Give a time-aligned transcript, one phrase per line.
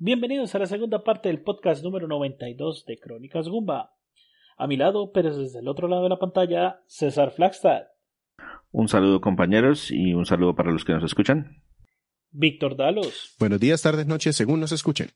[0.00, 3.96] Bienvenidos a la segunda parte del podcast número 92 de Crónicas Gumba.
[4.56, 7.82] A mi lado, pero desde el otro lado de la pantalla, César Flagstad.
[8.70, 11.64] Un saludo compañeros y un saludo para los que nos escuchan.
[12.30, 13.34] Víctor Dalos.
[13.40, 15.08] Buenos días, tardes, noches, según nos escuchen.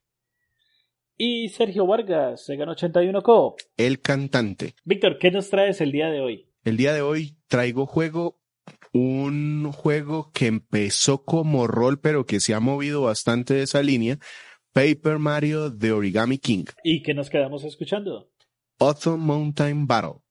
[1.16, 3.54] Y Sergio Vargas, Segan 81 Co.
[3.76, 4.74] El cantante.
[4.82, 6.48] Víctor, ¿qué nos traes el día de hoy?
[6.64, 8.40] El día de hoy traigo juego,
[8.92, 14.18] un juego que empezó como rol, pero que se ha movido bastante de esa línea.
[14.72, 16.64] Paper Mario de Origami King.
[16.82, 18.30] ¿Y qué nos quedamos escuchando?
[18.78, 20.21] Autumn Mountain Battle.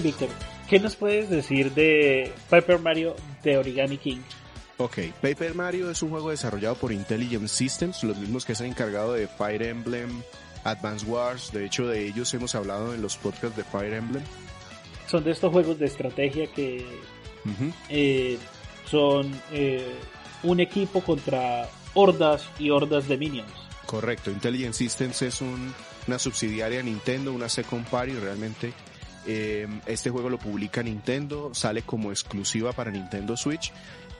[0.00, 0.28] Bien, Víctor,
[0.68, 4.18] ¿qué nos puedes decir de Paper Mario de Origami King?
[4.76, 8.70] Ok, Paper Mario es un juego desarrollado por Intelligent Systems, los mismos que se han
[8.70, 10.22] encargado de Fire Emblem,
[10.62, 14.22] Advance Wars, de hecho de ellos hemos hablado en los podcasts de Fire Emblem.
[15.08, 16.86] Son de estos juegos de estrategia que
[17.88, 18.38] eh,
[18.88, 19.96] son eh,
[20.44, 23.50] un equipo contra hordas y hordas de minions.
[23.86, 25.74] Correcto, Intelligent Systems es un-
[26.06, 28.72] una subsidiaria de Nintendo, una second party, realmente
[29.30, 33.72] eh, este juego lo publica Nintendo, sale como exclusiva para Nintendo Switch,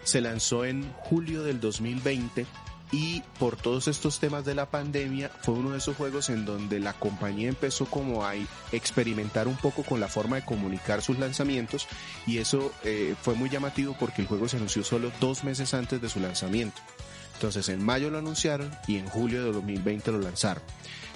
[0.04, 2.44] se lanzó en julio del 2020
[2.92, 6.78] y por todos estos temas de la pandemia fue uno de esos juegos en donde
[6.78, 8.34] la compañía empezó como a
[8.70, 11.86] experimentar un poco con la forma de comunicar sus lanzamientos
[12.26, 16.02] y eso eh, fue muy llamativo porque el juego se anunció solo dos meses antes
[16.02, 16.80] de su lanzamiento.
[17.32, 20.62] Entonces en mayo lo anunciaron y en julio de 2020 lo lanzaron.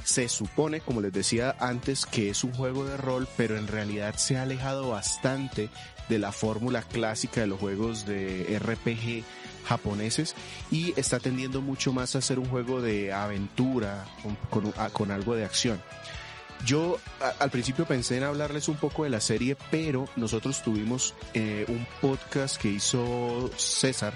[0.05, 4.17] Se supone, como les decía antes, que es un juego de rol, pero en realidad
[4.17, 5.69] se ha alejado bastante
[6.09, 9.25] de la fórmula clásica de los juegos de RPG
[9.65, 10.35] japoneses
[10.71, 14.05] y está tendiendo mucho más a ser un juego de aventura
[14.93, 15.81] con, algo de acción.
[16.67, 16.99] Yo
[17.41, 21.87] al principio pensé en hablarles un poco de la serie, pero nosotros tuvimos eh, un
[22.01, 24.15] podcast que hizo César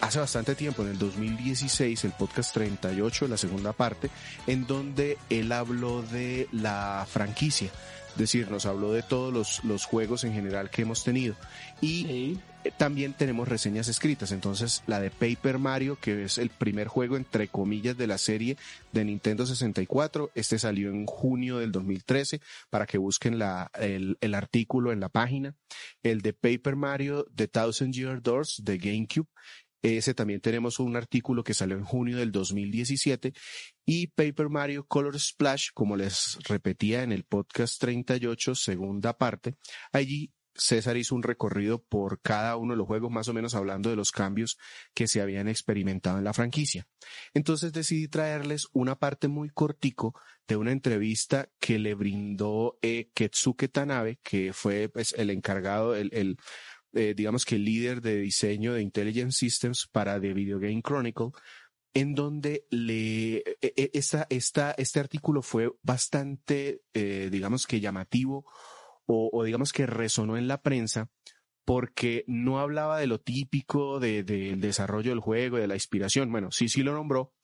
[0.00, 4.10] hace bastante tiempo, en el 2016, el podcast 38, la segunda parte,
[4.46, 7.70] en donde él habló de la franquicia.
[8.10, 11.36] Es decir, nos habló de todos los, los juegos en general que hemos tenido.
[11.80, 12.40] Y Sí.
[12.64, 14.32] eh, también tenemos reseñas escritas.
[14.32, 18.56] Entonces, la de Paper Mario, que es el primer juego, entre comillas, de la serie
[18.90, 20.32] de Nintendo 64.
[20.34, 25.08] Este salió en junio del 2013, para que busquen la, el, el artículo en la
[25.08, 25.54] página.
[26.02, 29.28] El de Paper Mario, The Thousand Year Doors, de GameCube.
[29.82, 33.32] Ese también tenemos un artículo que salió en junio del 2017
[33.86, 39.56] y Paper Mario Color Splash, como les repetía en el podcast 38, segunda parte,
[39.92, 43.90] allí César hizo un recorrido por cada uno de los juegos, más o menos hablando
[43.90, 44.58] de los cambios
[44.94, 46.86] que se habían experimentado en la franquicia.
[47.34, 50.14] Entonces decidí traerles una parte muy cortico
[50.46, 56.10] de una entrevista que le brindó eh, Ketsuke Tanabe, que fue pues, el encargado, el,
[56.12, 56.36] el
[56.94, 61.30] eh, digamos que el líder de diseño de Intelligent Systems para The Video Game Chronicle,
[61.94, 68.46] en donde le e- e- esta, esta, este artículo fue bastante, eh, digamos que llamativo
[69.06, 71.10] o, digamos que resonó en la prensa
[71.64, 76.30] porque no hablaba de lo típico de- del desarrollo del juego, de la inspiración.
[76.30, 77.34] Bueno, sí, sí lo nombró,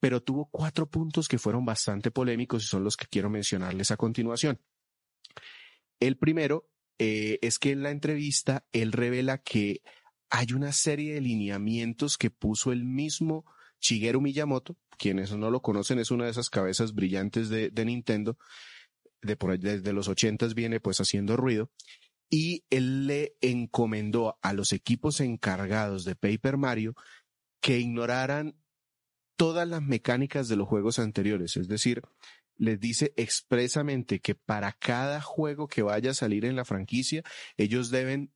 [0.00, 3.96] pero tuvo cuatro puntos que fueron bastante polémicos y son los que quiero mencionarles a
[3.96, 4.60] continuación.
[6.00, 9.82] El primero eh, es que en la entrevista él revela que
[10.30, 13.44] hay una serie de lineamientos que puso el mismo
[13.80, 18.38] Shigeru Miyamoto, quienes no lo conocen, es una de esas cabezas brillantes de, Nintendo,
[19.20, 21.70] de por, desde los ochentas viene pues haciendo ruido,
[22.30, 26.94] y él le encomendó a los equipos encargados de Paper Mario
[27.60, 28.56] que ignoraran
[29.36, 32.02] todas las mecánicas de los juegos anteriores, es decir,
[32.62, 37.24] les dice expresamente que para cada juego que vaya a salir en la franquicia,
[37.56, 38.30] ellos deben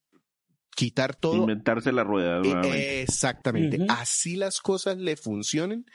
[0.75, 1.37] quitar todo.
[1.37, 2.43] Inventarse la rueda.
[2.65, 3.79] Eh, exactamente.
[3.89, 5.87] Así las cosas le funcionen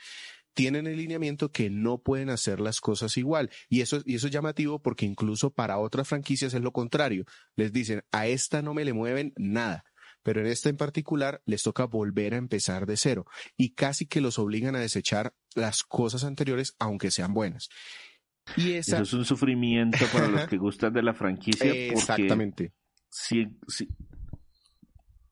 [0.54, 3.50] tienen el lineamiento que no pueden hacer las cosas igual.
[3.68, 7.24] Y eso, y eso es llamativo porque incluso para otras franquicias es lo contrario.
[7.54, 9.84] Les dicen, a esta no me le mueven nada.
[10.22, 13.26] Pero en esta en particular les toca volver a empezar de cero.
[13.58, 17.68] Y casi que los obligan a desechar las cosas anteriores, aunque sean buenas.
[18.56, 18.96] Y esa...
[18.96, 21.70] Eso es un sufrimiento para los que gustan de la franquicia.
[21.70, 22.72] Exactamente.
[23.08, 23.88] Si, si,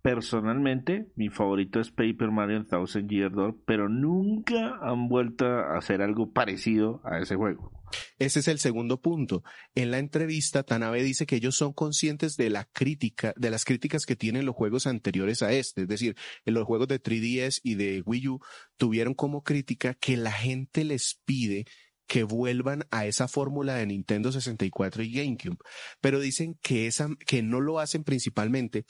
[0.03, 6.01] Personalmente, mi favorito es Paper Mario Thousand Year Door, pero nunca han vuelto a hacer
[6.01, 7.71] algo parecido a ese juego.
[8.19, 9.43] Ese es el segundo punto.
[9.75, 14.07] En la entrevista, Tanabe dice que ellos son conscientes de la crítica, de las críticas
[14.07, 15.83] que tienen los juegos anteriores a este.
[15.83, 16.17] Es decir,
[16.47, 18.41] en los juegos de 3DS y de Wii U
[18.79, 21.67] tuvieron como crítica que la gente les pide
[22.11, 25.59] que vuelvan a esa fórmula de Nintendo 64 y GameCube.
[26.01, 28.85] Pero dicen que esa, que no lo hacen principalmente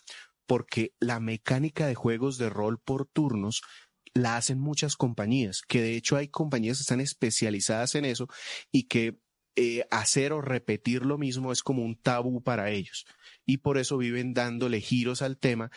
[0.46, 3.60] porque la mecánica de juegos de rol por turnos
[4.14, 8.26] la hacen muchas compañías, que de hecho hay compañías que están especializadas en eso
[8.72, 9.20] y que
[9.54, 13.04] eh, hacer o repetir lo mismo es como un tabú para ellos.
[13.44, 15.70] Y por eso viven dándole giros al tema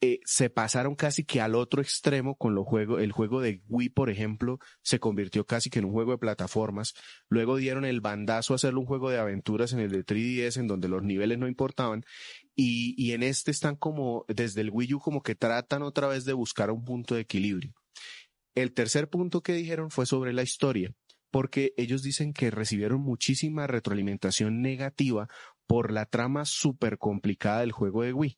[0.00, 3.90] eh, se pasaron casi que al otro extremo con los juegos, el juego de Wii,
[3.90, 6.94] por ejemplo, se convirtió casi que en un juego de plataformas.
[7.28, 10.66] Luego dieron el bandazo a hacerle un juego de aventuras en el de 3DS, en
[10.66, 12.04] donde los niveles no importaban.
[12.54, 16.24] Y, y en este están como, desde el Wii U, como que tratan otra vez
[16.24, 17.72] de buscar un punto de equilibrio.
[18.54, 20.94] El tercer punto que dijeron fue sobre la historia
[21.34, 25.28] porque ellos dicen que recibieron muchísima retroalimentación negativa
[25.66, 28.36] por la trama súper complicada del juego de Wii.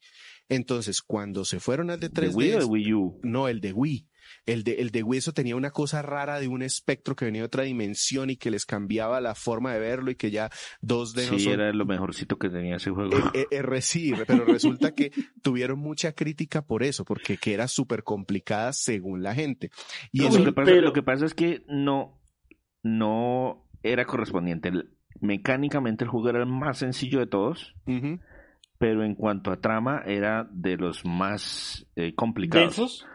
[0.49, 2.35] Entonces, cuando se fueron al de 3DS...
[2.35, 3.21] Wii o de Wii U?
[3.23, 4.09] No, el de Wii.
[4.45, 7.43] El de, el de Wii eso tenía una cosa rara de un espectro que venía
[7.43, 10.51] de otra dimensión y que les cambiaba la forma de verlo y que ya
[10.81, 13.17] dos de Sí, era lo mejorcito que tenía ese juego.
[13.17, 15.11] Eh, eh, eh pero resulta que
[15.43, 19.71] tuvieron mucha crítica por eso, porque que era súper complicada según la gente.
[20.13, 22.21] Y lo, que pasa, lo que pasa es que no,
[22.83, 24.73] no era correspondiente.
[25.21, 27.75] Mecánicamente el juego era el más sencillo de todos
[28.79, 33.07] pero en cuanto a trama era de los más eh, complicados.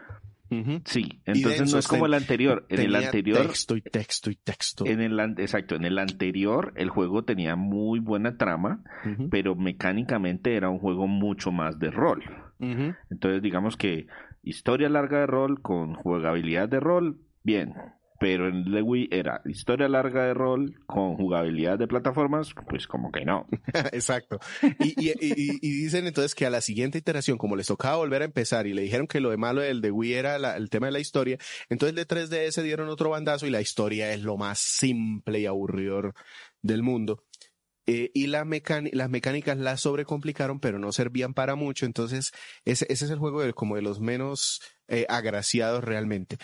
[0.84, 2.66] Sí, entonces no es como el anterior.
[2.68, 3.46] En el anterior.
[3.46, 4.84] Texto y texto y texto.
[4.84, 8.82] En el, exacto, en el anterior el juego tenía muy buena trama,
[9.30, 12.22] pero mecánicamente era un juego mucho más de rol.
[12.58, 14.08] Entonces, digamos que
[14.42, 17.74] historia larga de rol con jugabilidad de rol, bien
[18.22, 23.10] pero en The Wii era historia larga de rol con jugabilidad de plataformas, pues como
[23.10, 23.48] que no.
[23.92, 24.38] Exacto.
[24.78, 25.12] Y,
[25.60, 28.82] dicen entonces que a la siguiente iteración, como les tocaba volver a empezar y le
[28.82, 31.36] dijeron que lo de malo del The Wii era el tema de la historia,
[31.68, 36.14] entonces de 3DS dieron otro bandazo y la historia es lo más simple y aburridor
[36.62, 37.24] del mundo.
[37.88, 38.46] Eh, y la
[38.92, 41.86] las mecánicas las sobrecomplicaron, pero no servían para mucho.
[41.86, 42.30] Entonces,
[42.64, 46.36] ese, ese es el juego de, como de los menos eh, agraciados realmente.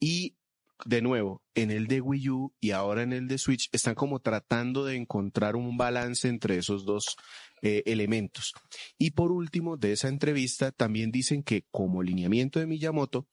[0.00, 0.38] Y
[0.84, 4.20] de nuevo, en el de Wii U y ahora en el de Switch, están como
[4.20, 7.16] tratando de encontrar un balance entre esos dos
[7.62, 8.52] eh, elementos.
[8.98, 13.28] Y por último, de esa entrevista, también dicen que como lineamiento de Miyamoto,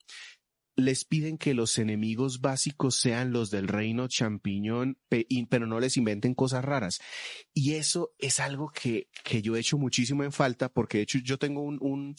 [0.76, 4.98] les piden que los enemigos básicos sean los del reino champiñón,
[5.50, 7.00] pero no les inventen cosas raras.
[7.54, 11.20] Y eso es algo que, que yo he hecho muchísimo en falta, porque de hecho
[11.20, 12.16] yo tengo un, un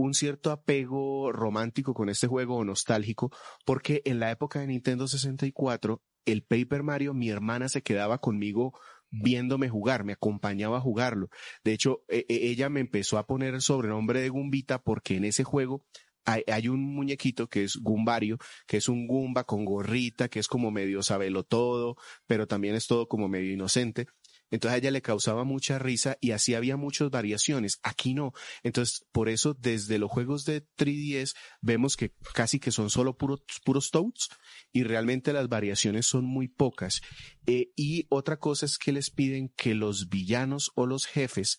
[0.00, 3.30] un cierto apego romántico con este juego o nostálgico,
[3.64, 8.72] porque en la época de Nintendo 64, el Paper Mario, mi hermana se quedaba conmigo
[9.10, 11.28] viéndome jugar, me acompañaba a jugarlo.
[11.64, 15.24] De hecho, e, e, ella me empezó a poner el sobrenombre de Gumbita porque en
[15.24, 15.84] ese juego
[16.24, 20.48] hay, hay, un muñequito que es Gumbario, que es un Gumba con gorrita, que es
[20.48, 24.06] como medio sabelo todo, pero también es todo como medio inocente.
[24.50, 27.78] Entonces ella le causaba mucha risa y así había muchas variaciones.
[27.82, 28.32] Aquí no.
[28.62, 33.42] Entonces, por eso desde los juegos de 3DS vemos que casi que son solo puros,
[33.64, 34.28] puros Toads
[34.72, 37.00] y realmente las variaciones son muy pocas.
[37.46, 41.58] Eh, y otra cosa es que les piden que los villanos o los jefes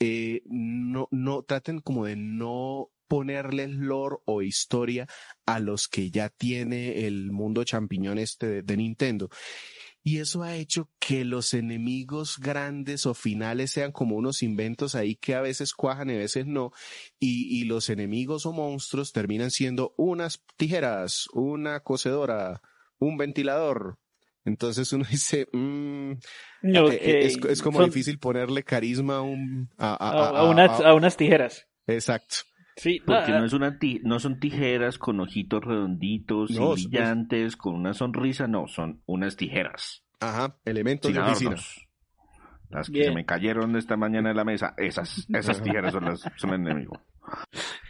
[0.00, 5.08] eh, no, no traten como de no ponerles lore o historia
[5.46, 9.30] a los que ya tiene el mundo champiñón este de Nintendo.
[10.08, 15.16] Y eso ha hecho que los enemigos grandes o finales sean como unos inventos ahí
[15.16, 16.72] que a veces cuajan y a veces no.
[17.20, 22.62] Y, y los enemigos o monstruos terminan siendo unas tijeras, una cocedora,
[22.98, 23.98] un ventilador,
[24.46, 26.12] entonces uno dice, mm,
[26.62, 31.66] eh, es, como difícil ponerle carisma a, un, a, unas, a, unas, tijeras.
[31.86, 32.36] Exacto.
[32.78, 37.92] Sí, porque no, es una no son tijeras con ojitos redonditos y brillantes, con una
[37.92, 40.04] sonrisa, no, son unas tijeras.
[40.20, 41.56] Ajá, elementos de oficina.
[42.70, 46.22] Las que se me cayeron esta mañana en la mesa, esas, esas tijeras son, las,
[46.36, 47.02] son el enemigo.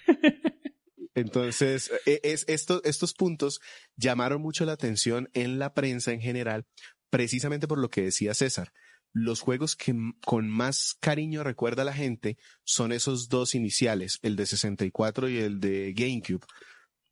[1.15, 3.61] Entonces, e, es, estos, estos puntos
[3.97, 6.65] llamaron mucho la atención en la prensa en general,
[7.11, 8.73] precisamente por lo que decía César.
[9.13, 14.47] Los juegos que con más cariño recuerda la gente son esos dos iniciales, el de
[14.47, 16.47] 64 y el de GameCube.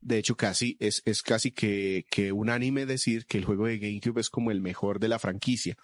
[0.01, 4.21] De hecho, casi es, es casi que, que unánime decir que el juego de GameCube
[4.21, 5.77] es como el mejor de la franquicia.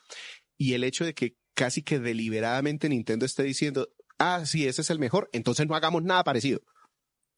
[0.57, 3.88] Y el hecho de que casi que deliberadamente Nintendo esté diciendo,
[4.19, 6.61] ah, sí, ese es el mejor, entonces no hagamos nada parecido.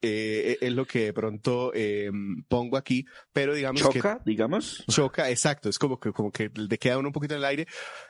[0.00, 2.10] Eh, es lo que de pronto eh,
[2.48, 4.84] pongo aquí, pero digamos choca, digamos.
[4.88, 7.66] Choca, exacto, es como que, como que le queda uno un poquito en el aire,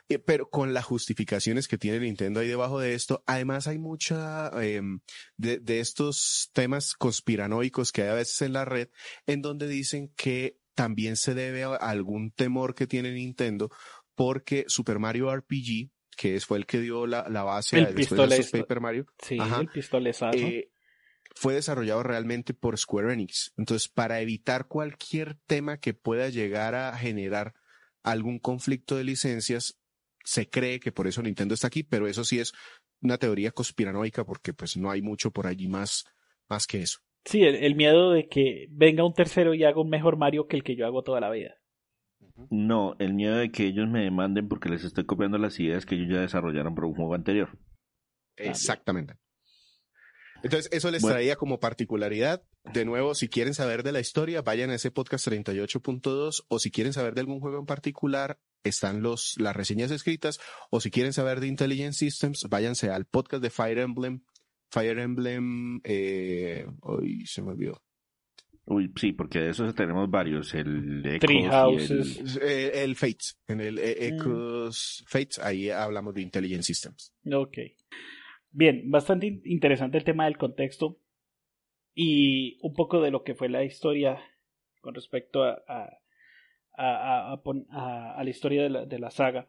[0.09, 4.51] eh, pero con las justificaciones que tiene Nintendo ahí debajo de esto, además hay mucha
[4.63, 5.01] em,
[5.37, 8.89] de, de estos temas conspiranoicos que hay a veces en la red,
[9.27, 13.71] en donde dicen que también se debe a algún temor que tiene Nintendo
[14.15, 18.45] porque Super Mario RPG, que fue el que dio la, la base el a de
[18.51, 20.37] Paper Mario, sí, el pistolezazo.
[20.39, 20.72] Eh,
[21.35, 23.53] fue desarrollado realmente por Square Enix.
[23.57, 27.55] Entonces, para evitar cualquier tema que pueda llegar a generar
[28.03, 29.79] algún conflicto de licencias,
[30.25, 32.53] se cree que por eso Nintendo está aquí, pero eso sí es
[33.01, 36.05] una teoría conspiranoica porque pues no hay mucho por allí más,
[36.49, 36.99] más que eso.
[37.25, 40.65] Sí, el miedo de que venga un tercero y haga un mejor Mario que el
[40.65, 41.55] que yo hago toda la vida.
[42.51, 45.95] No, el miedo de que ellos me demanden porque les estoy copiando las ideas que
[45.95, 47.51] ellos ya desarrollaron para un juego anterior.
[48.37, 49.15] Exactamente.
[50.43, 52.43] Entonces, eso les traía como particularidad.
[52.73, 56.71] De nuevo, si quieren saber de la historia, vayan a ese podcast 38.2 o si
[56.71, 61.13] quieren saber de algún juego en particular, están los, las reseñas escritas o si quieren
[61.13, 64.23] saber de Intelligent Systems, váyanse al podcast de Fire Emblem.
[64.71, 67.83] Fire Emblem, eh, hoy se me olvidó.
[68.65, 70.55] Uy, sí, porque de esos tenemos varios.
[70.55, 71.91] El Ecos
[72.37, 73.37] El, el, Fates.
[73.49, 74.71] En el e- mm.
[75.07, 77.13] Fates, ahí hablamos de Intelligent Systems.
[77.33, 77.59] Ok.
[78.53, 80.99] Bien, bastante interesante el tema del contexto
[81.95, 84.23] y un poco de lo que fue la historia
[84.81, 85.99] con respecto a,
[86.77, 89.49] la historia de la, la, saga.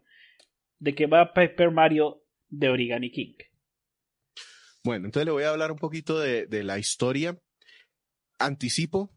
[0.79, 3.36] De que va Paper Mario de Origami King.
[4.83, 7.38] Bueno, entonces le voy a hablar un poquito de, la historia
[8.39, 9.12] anticipo,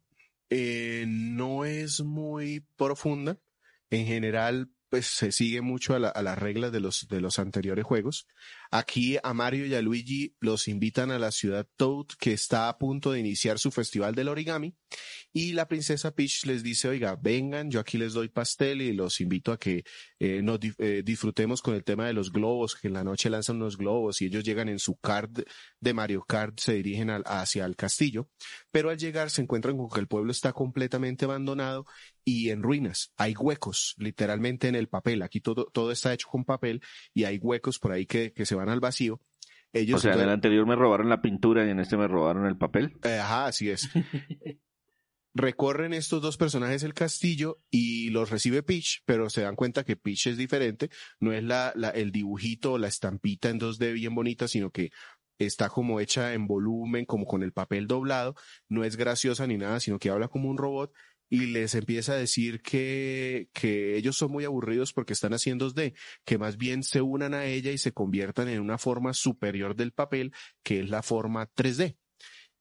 [0.51, 3.39] eh, no es muy profunda.
[3.91, 7.85] En general, pues se sigue mucho a, a, las reglas de los, de los anteriores
[7.85, 8.27] juegos.
[8.71, 12.79] Aquí a Mario y a Luigi los invitan a la ciudad Toad, que está a
[12.79, 14.75] punto de iniciar su festival del origami.
[15.33, 19.21] Y la princesa Peach les dice, oiga, vengan, yo aquí les doy pastel y los
[19.21, 19.85] invito a que
[20.19, 23.57] eh, nos eh, disfrutemos con el tema de los globos, que en la noche lanzan
[23.57, 25.41] unos globos y ellos llegan en su kart
[25.81, 28.31] de Mario Kart, se dirigen hacia el castillo.
[28.71, 31.87] Pero al llegar se encuentran con que el pueblo está completamente abandonado
[32.25, 33.13] y en ruinas.
[33.17, 35.23] Hay huecos, literalmente en el papel.
[35.23, 36.83] Aquí todo, todo está hecho con papel
[37.15, 39.21] y hay huecos por ahí que, que se van al vacío.
[39.73, 42.47] Ellos o sea, en el anterior me robaron la pintura y en este me robaron
[42.47, 42.97] el papel.
[43.05, 43.89] Eh, ajá, así es.
[45.35, 49.97] Recorren estos dos personajes el castillo y los recibe Peach, pero se dan cuenta que
[49.97, 50.89] Peach es diferente.
[51.21, 54.93] No es la, la, el dibujito o la estampita en 2D bien bonita, sino que
[55.39, 58.35] está como hecha en volumen, como con el papel doblado.
[58.71, 60.91] No es graciosa ni nada, sino que habla como un robot
[61.29, 65.95] y les empieza a decir que, que ellos son muy aburridos porque están haciendo d
[66.25, 69.93] que más bien se unan a ella y se conviertan en una forma superior del
[69.93, 71.97] papel, que es la forma 3D.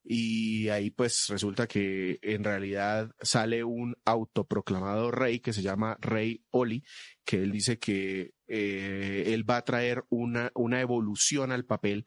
[0.07, 6.43] Y ahí pues resulta que en realidad sale un autoproclamado rey que se llama Rey
[6.51, 6.83] Oli,
[7.25, 12.05] que él dice que eh, él va a traer una, una evolución al papel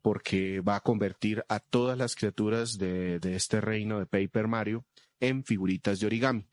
[0.00, 4.86] porque va a convertir a todas las criaturas de, de este reino de Paper Mario
[5.20, 6.46] en figuritas de origami.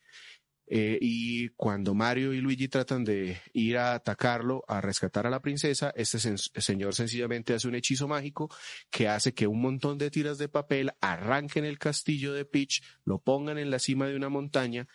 [0.70, 5.40] Eh, y cuando Mario y Luigi tratan de ir a atacarlo, a rescatar a la
[5.40, 8.50] princesa, este señor sencillamente hace un hechizo mágico
[8.90, 13.18] que hace que un montón de tiras de papel arranquen el castillo de Peach, lo
[13.18, 14.86] pongan en la cima de una montaña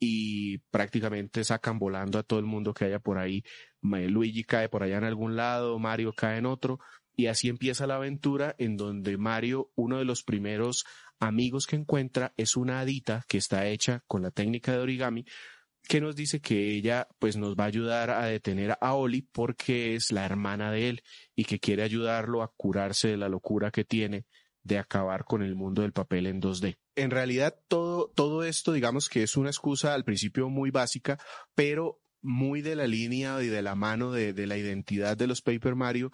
[0.00, 3.44] y prácticamente sacan volando a todo el mundo que haya por ahí.
[3.82, 6.80] Luigi cae por allá en algún lado, Mario cae en otro,
[7.14, 10.86] y así empieza la aventura en donde Mario, uno de los primeros
[11.20, 15.24] amigos que encuentra es una hadita que está hecha con la técnica de origami
[15.86, 19.94] que nos dice que ella pues nos va a ayudar a detener a Oli porque
[19.94, 21.02] es la hermana de él
[21.34, 24.26] y que quiere ayudarlo a curarse de la locura que tiene
[24.62, 26.76] de acabar con el mundo del papel en 2D.
[26.96, 31.18] En realidad todo, todo esto digamos que es una excusa al principio muy básica,
[31.54, 35.40] pero muy de la línea y de la mano de, de la identidad de los
[35.40, 36.12] Paper Mario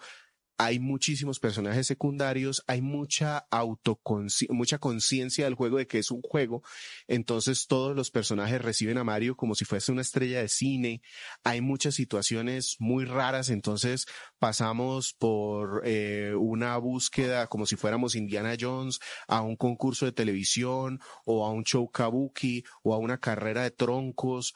[0.57, 6.21] hay muchísimos personajes secundarios, hay mucha autoconciencia, mucha conciencia del juego de que es un
[6.21, 6.63] juego,
[7.07, 11.01] entonces todos los personajes reciben a Mario como si fuese una estrella de cine,
[11.43, 14.07] hay muchas situaciones muy raras, entonces
[14.39, 20.99] pasamos por eh, una búsqueda como si fuéramos Indiana Jones a un concurso de televisión
[21.25, 24.55] o a un show kabuki o a una carrera de troncos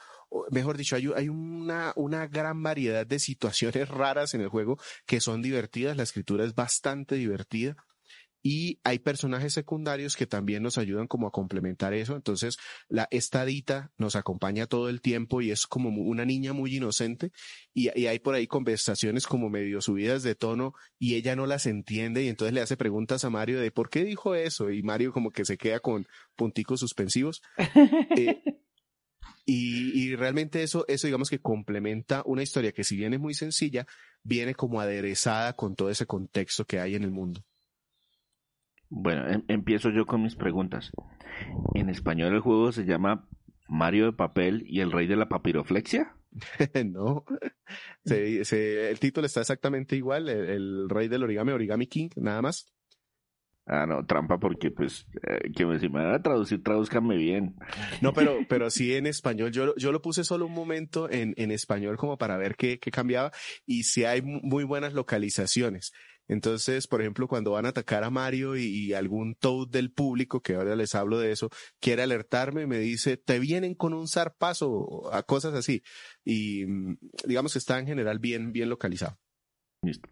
[0.50, 5.20] mejor dicho, hay, hay una, una gran variedad de situaciones raras en el juego que
[5.20, 7.76] son divertidas, la escritura es bastante divertida
[8.44, 12.16] y hay personajes secundarios que también nos ayudan como a complementar eso.
[12.16, 12.58] Entonces,
[12.90, 17.32] la estadita nos acompaña todo el tiempo y es como una niña muy inocente
[17.74, 21.66] y, y, hay por ahí conversaciones como medio subidas de tono y ella no las
[21.66, 25.12] entiende y entonces le hace preguntas a Mario de por qué dijo eso y Mario
[25.14, 27.42] como que se queda con punticos suspensivos.
[28.18, 28.61] Eh,
[29.46, 33.86] y, realmente eso, eso digamos que complementa una historia que si bien es muy sencilla,
[34.24, 37.44] viene como aderezada con todo ese contexto que hay en el mundo.
[38.90, 40.92] Bueno, em, empiezo yo con mis preguntas.
[41.74, 43.28] En español el juego se llama
[43.68, 46.16] Mario de Papel y el Rey de la Papiroflexia.
[46.86, 47.26] no,
[48.06, 52.72] el título está exactamente igual, el, Rey del Origami, Origami King, nada más.
[53.68, 57.56] Ah, no, trampa porque pues eh, que me, si me van a traducir, traduzcanme bien.
[58.02, 59.52] No, pero, pero sí en español.
[59.52, 62.92] Yo, yo lo puse solo un momento en, en español como para ver qué, qué
[62.92, 63.32] cambiaba
[63.66, 65.94] y si hay muy buenas localizaciones.
[66.32, 70.56] Entonces, por ejemplo, cuando van a atacar a Mario y, algún Toad del público, que
[70.56, 71.50] ahora les hablo de eso,
[71.82, 75.84] quiere alertarme, me dice, te vienen con un zarpazo, a cosas así.
[76.24, 79.20] Y mm, digamos que está en general bien, bien localizado.
[79.82, 80.10] Listo.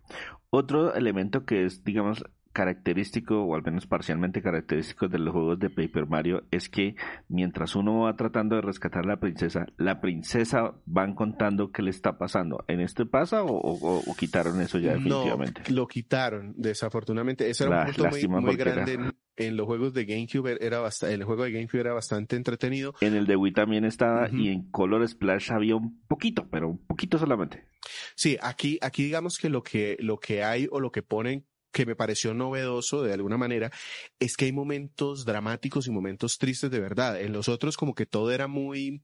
[0.50, 2.22] Otro elemento que es, digamos,
[2.60, 6.96] característico, o al menos parcialmente característico de los juegos de Paper Mario, es que
[7.30, 11.90] mientras uno va tratando de rescatar a la princesa, la princesa van contando qué le
[11.90, 12.66] está pasando.
[12.68, 15.62] ¿En este pasa o, quitaron eso ya definitivamente?
[15.70, 17.50] No, lo quitaron, desafortunadamente.
[17.50, 20.58] Eso era un punto muy, grande en, los juegos de GameCube.
[20.60, 22.94] Era bastante, el juego de GameCube era bastante entretenido.
[23.00, 26.86] En el de Wii también estaba y en Color Splash había un poquito, pero un
[26.86, 27.70] poquito solamente.
[28.16, 31.86] Sí, aquí, aquí digamos que lo que, lo que hay o lo que ponen que
[31.86, 33.72] me pareció novedoso de alguna manera
[34.20, 37.20] es que hay momentos dramáticos y momentos tristes de verdad.
[37.22, 39.04] En los otros como que todo era muy,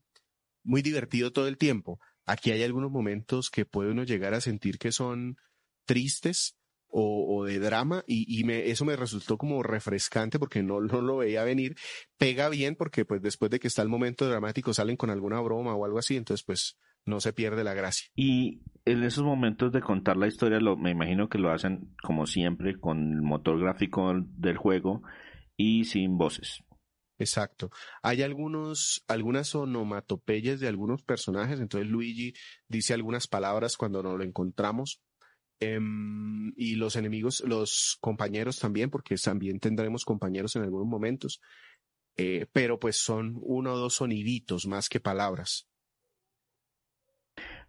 [0.64, 2.00] muy divertido todo el tiempo.
[2.26, 5.38] Aquí hay algunos momentos que puede uno llegar a sentir que son
[5.86, 6.58] tristes
[6.98, 11.18] o, de drama y, y me, eso me resultó como refrescante porque no, no lo
[11.18, 11.76] veía venir.
[12.18, 15.76] Pega bien porque pues después de que está el momento dramático salen con alguna broma
[15.76, 18.10] o algo así, entonces pues no se pierde la gracia.
[18.16, 22.26] Y en esos momentos de contar la historia, lo, me imagino que lo hacen como
[22.26, 25.04] siempre con el motor gráfico del juego
[25.56, 26.64] y sin voces.
[27.18, 27.70] Exacto.
[28.04, 32.34] Hay algunos, algunas onomatopeyas de algunos personajes, entonces Luigi
[32.68, 35.02] dice algunas palabras cuando nos lo encontramos.
[35.62, 41.40] Em, y los enemigos, los compañeros también, porque también tendremos compañeros en algunos momentos.
[42.18, 45.68] Eh, pero pues son uno o dos soniditos más que palabras.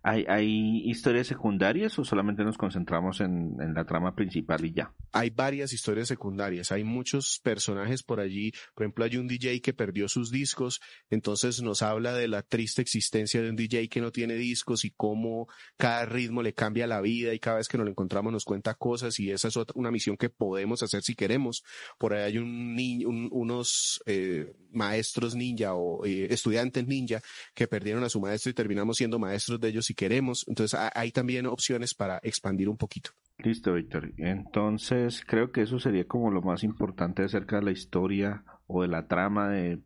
[0.09, 4.95] ¿Hay, ¿Hay, historias secundarias o solamente nos concentramos en, la trama principal y ya?
[5.11, 9.75] Hay varias historias secundarias, hay muchos personajes por allí, por ejemplo hay un DJ que
[9.75, 14.13] perdió sus discos, entonces nos habla de la triste existencia de un DJ que no
[14.13, 17.87] tiene discos y cómo cada ritmo le cambia la vida y cada vez que nos
[17.87, 21.17] lo encontramos nos cuenta cosas y esa es otra, una misión que podemos hacer si
[21.17, 21.65] queremos.
[21.99, 27.21] Por ahí hay un niño, unos eh, maestros ninja o eh, estudiantes ninja
[27.55, 30.45] que perdieron a su maestro y terminamos siendo maestros de ellos y queremos.
[30.47, 33.11] Entonces hay también opciones para expandir un poquito.
[33.39, 34.13] Listo, Víctor.
[34.17, 38.89] Entonces creo que eso sería como lo más importante acerca de la historia o de
[38.89, 39.81] la trama de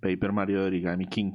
[0.00, 1.32] Paper Mario de Origami King.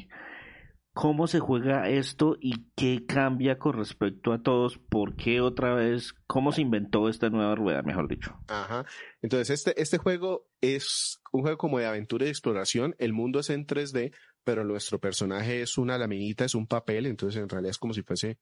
[0.98, 4.80] ¿Cómo se juega esto y qué cambia con respecto a todos?
[4.80, 6.16] ¿Por qué otra vez?
[6.26, 8.36] ¿Cómo se inventó esta nueva rueda, mejor dicho?
[8.48, 8.84] Ajá.
[9.22, 12.96] Entonces, este, este juego es un juego como de aventura y exploración.
[12.98, 14.12] El mundo es en 3D,
[14.48, 18.02] pero nuestro personaje es una laminita, es un papel, entonces en realidad es como si
[18.02, 18.38] fuese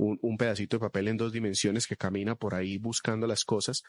[0.00, 3.82] un, pedacito de papel en dos dimensiones que camina por ahí buscando las cosas.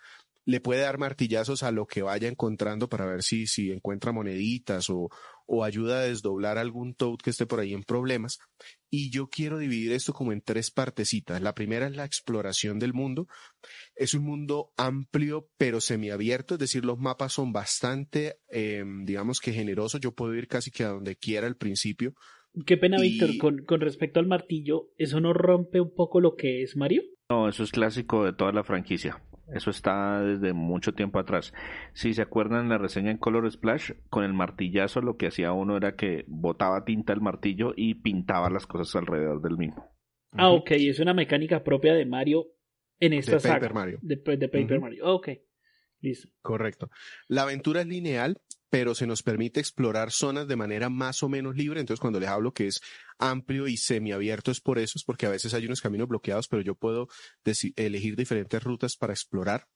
[0.46, 4.90] Le puede dar martillazos a lo que vaya encontrando para ver si, si encuentra moneditas
[4.90, 5.10] o,
[5.46, 8.40] o ayuda a desdoblar algún toad que esté por ahí en problemas.
[8.90, 11.42] Y yo quiero dividir esto como en tres partecitas.
[11.42, 13.28] La primera es la exploración del mundo.
[13.96, 19.54] Es un mundo amplio pero semiabierto, es decir, los mapas son bastante, em, digamos que
[19.54, 20.02] generosos.
[20.02, 22.14] Yo puedo ir casi que a donde quiera al principio.
[22.66, 26.64] Qué pena, Víctor, con, con respecto al martillo, ¿eso no rompe un poco lo que
[26.64, 27.04] es Mario?
[27.30, 29.22] No, eso es clásico de toda la franquicia.
[29.54, 31.54] Eso está desde mucho tiempo atrás.
[31.94, 35.76] Si se acuerdan la reseña en Color Splash, con el martillazo lo que hacía uno
[35.76, 39.90] era que botaba tinta el martillo y pintaba las cosas alrededor del mismo.
[40.32, 42.48] Ah, ok, es una mecánica propia de Mario
[43.00, 44.00] En esta de Paper Mario.
[44.02, 45.06] De, Paper Mario.
[45.06, 45.30] ok.
[46.00, 46.30] Listo.
[46.42, 46.90] Correcto.
[47.28, 48.38] La aventura es lineal,
[48.72, 51.82] pero se nos permite explorar zonas de manera más o menos libre.
[51.82, 52.80] Entonces, cuando les hablo que es
[53.20, 56.64] amplio y semiabierto es por eso, es porque a veces hay unos caminos bloqueados, pero
[56.64, 57.10] yo puedo
[57.76, 59.68] elegir diferentes rutas para explorar.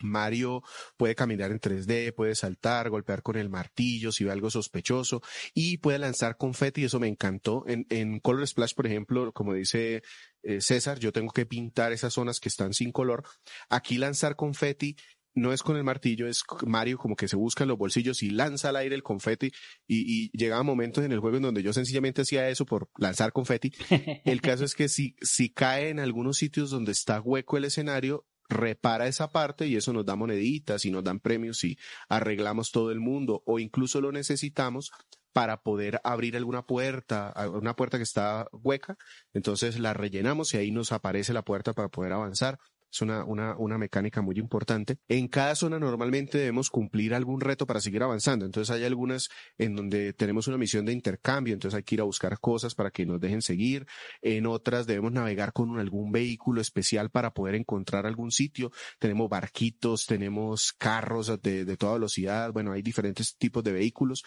[0.00, 0.62] Mario
[0.96, 5.20] puede caminar en 3D, puede saltar, golpear con el martillo si ve algo sospechoso
[5.52, 7.64] y puede lanzar confeti, eso me encantó.
[7.66, 10.02] En, Color Splash, por ejemplo, como dice
[10.44, 13.24] eh, César, yo tengo que pintar esas zonas que están sin color.
[13.68, 14.96] Aquí lanzar confeti
[15.34, 18.30] no es con el martillo, es Mario como que se busca en los bolsillos y
[18.30, 19.50] lanza al aire el confeti
[19.86, 23.32] y, y llegaba momentos en el juego en donde yo sencillamente hacía eso por lanzar
[23.32, 23.72] confeti.
[24.24, 28.26] El caso es que si, si cae en algunos sitios donde está hueco el escenario,
[28.48, 32.90] repara esa parte y eso nos da moneditas y nos dan premios y arreglamos todo
[32.90, 34.90] el mundo o incluso lo necesitamos
[35.32, 38.96] para poder abrir alguna puerta, una puerta que está hueca,
[39.34, 42.58] entonces la rellenamos y ahí nos aparece la puerta para poder avanzar.
[42.90, 44.98] Es una, una, una mecánica muy importante.
[45.08, 48.46] En cada zona normalmente debemos cumplir algún reto para seguir avanzando.
[48.46, 52.04] Entonces hay algunas en donde tenemos una misión de intercambio, entonces hay que ir a
[52.04, 53.86] buscar cosas para que nos dejen seguir.
[54.22, 58.72] En otras debemos navegar con algún vehículo especial para poder encontrar algún sitio.
[58.98, 62.52] Tenemos barquitos, tenemos carros de, de toda velocidad.
[62.52, 64.24] Bueno, hay diferentes tipos de vehículos.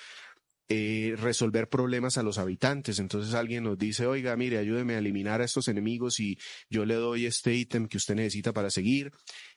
[0.69, 2.99] Eh, resolver problemas a los habitantes.
[2.99, 6.37] Entonces alguien nos dice, oiga, mire, ayúdeme a eliminar a estos enemigos y
[6.69, 9.11] yo le doy este ítem que usted necesita para seguir.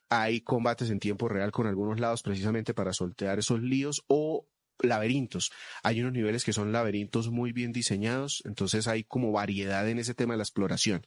[0.09, 4.49] Hay combates en tiempo real con algunos lados precisamente para soltear esos líos o
[4.81, 5.53] laberintos.
[5.83, 10.14] Hay unos niveles que son laberintos muy bien diseñados, entonces hay como variedad en ese
[10.14, 11.07] tema de la exploración.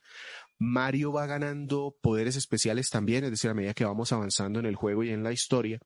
[0.57, 4.75] Mario va ganando poderes especiales también, es decir, a medida que vamos avanzando en el
[4.75, 5.79] juego y en la historia,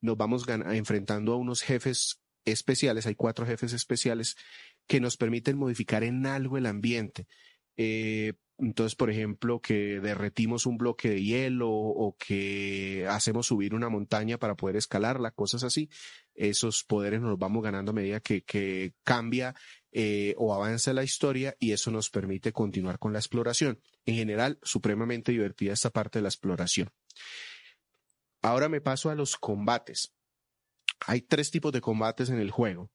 [0.00, 2.20] nos vamos enfrentando a unos jefes
[2.52, 4.36] especiales, hay cuatro jefes especiales
[4.86, 7.26] que nos permiten modificar en algo el ambiente.
[7.76, 13.88] Eh, entonces, por ejemplo, que derretimos un bloque de hielo o que hacemos subir una
[13.88, 15.88] montaña para poder escalarla, cosas así.
[16.34, 19.54] Esos poderes nos los vamos ganando a medida que, cambia
[19.92, 23.80] eh, o avanza la historia y eso nos permite continuar con la exploración.
[24.06, 26.90] En general, supremamente divertida esta parte de la exploración.
[28.42, 30.17] Ahora me paso a los combates.
[31.06, 32.90] Hay tres tipos de combates en el juego.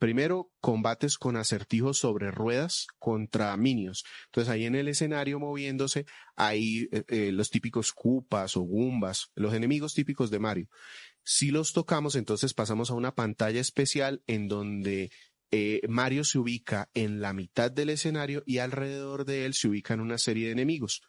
[0.00, 4.04] Primero, combates con acertijos sobre ruedas contra minions.
[4.26, 9.52] Entonces ahí en el escenario moviéndose hay eh, eh, los típicos Koopas o Goombas, los
[9.52, 10.68] enemigos típicos de Mario.
[11.22, 15.10] Si los tocamos, entonces pasamos a una pantalla especial en donde
[15.50, 20.00] eh, Mario se ubica en la mitad del escenario y alrededor de él se ubican
[20.00, 21.02] una serie de enemigos.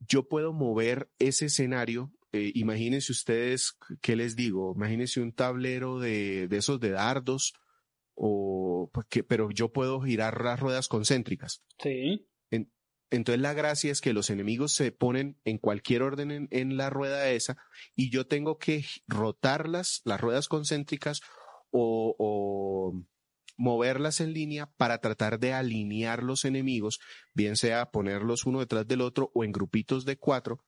[0.00, 4.72] Yo puedo mover ese escenario eh, imagínense ustedes, ¿qué les digo?
[4.76, 7.54] Imagínense un tablero de, de esos de dardos,
[8.14, 11.62] o, pues, pero yo puedo girar las ruedas concéntricas.
[11.82, 12.26] Sí.
[13.10, 16.90] entonces la gracia es que los enemigos se ponen en cualquier orden en, en, la
[16.90, 17.56] rueda esa
[17.96, 21.22] y yo tengo que rotarlas, las ruedas concéntricas,
[21.72, 23.04] o, o
[23.60, 26.98] moverlas en línea para tratar de alinear los enemigos,
[27.34, 30.64] bien sea ponerlos uno detrás del otro o en grupitos de cuatro,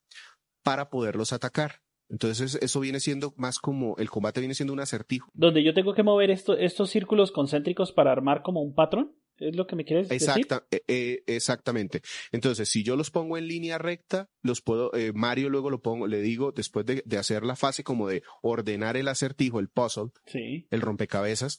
[0.63, 1.83] para poderlos atacar.
[2.09, 5.31] Entonces eso viene siendo más como, el combate viene siendo un acertijo.
[5.33, 9.17] Donde yo tengo que mover esto, estos círculos concéntricos para armar como un patrón.
[9.39, 10.29] ¿Es lo que me quieres decir?
[10.29, 12.03] Exacta, eh, eh, exactamente.
[12.31, 16.07] Entonces, si yo los pongo en línea recta, los puedo, eh, Mario luego lo pongo,
[16.07, 20.11] le digo, después de, de, hacer la fase como de ordenar el acertijo, el puzzle,
[20.27, 20.67] sí.
[20.71, 21.59] el rompecabezas.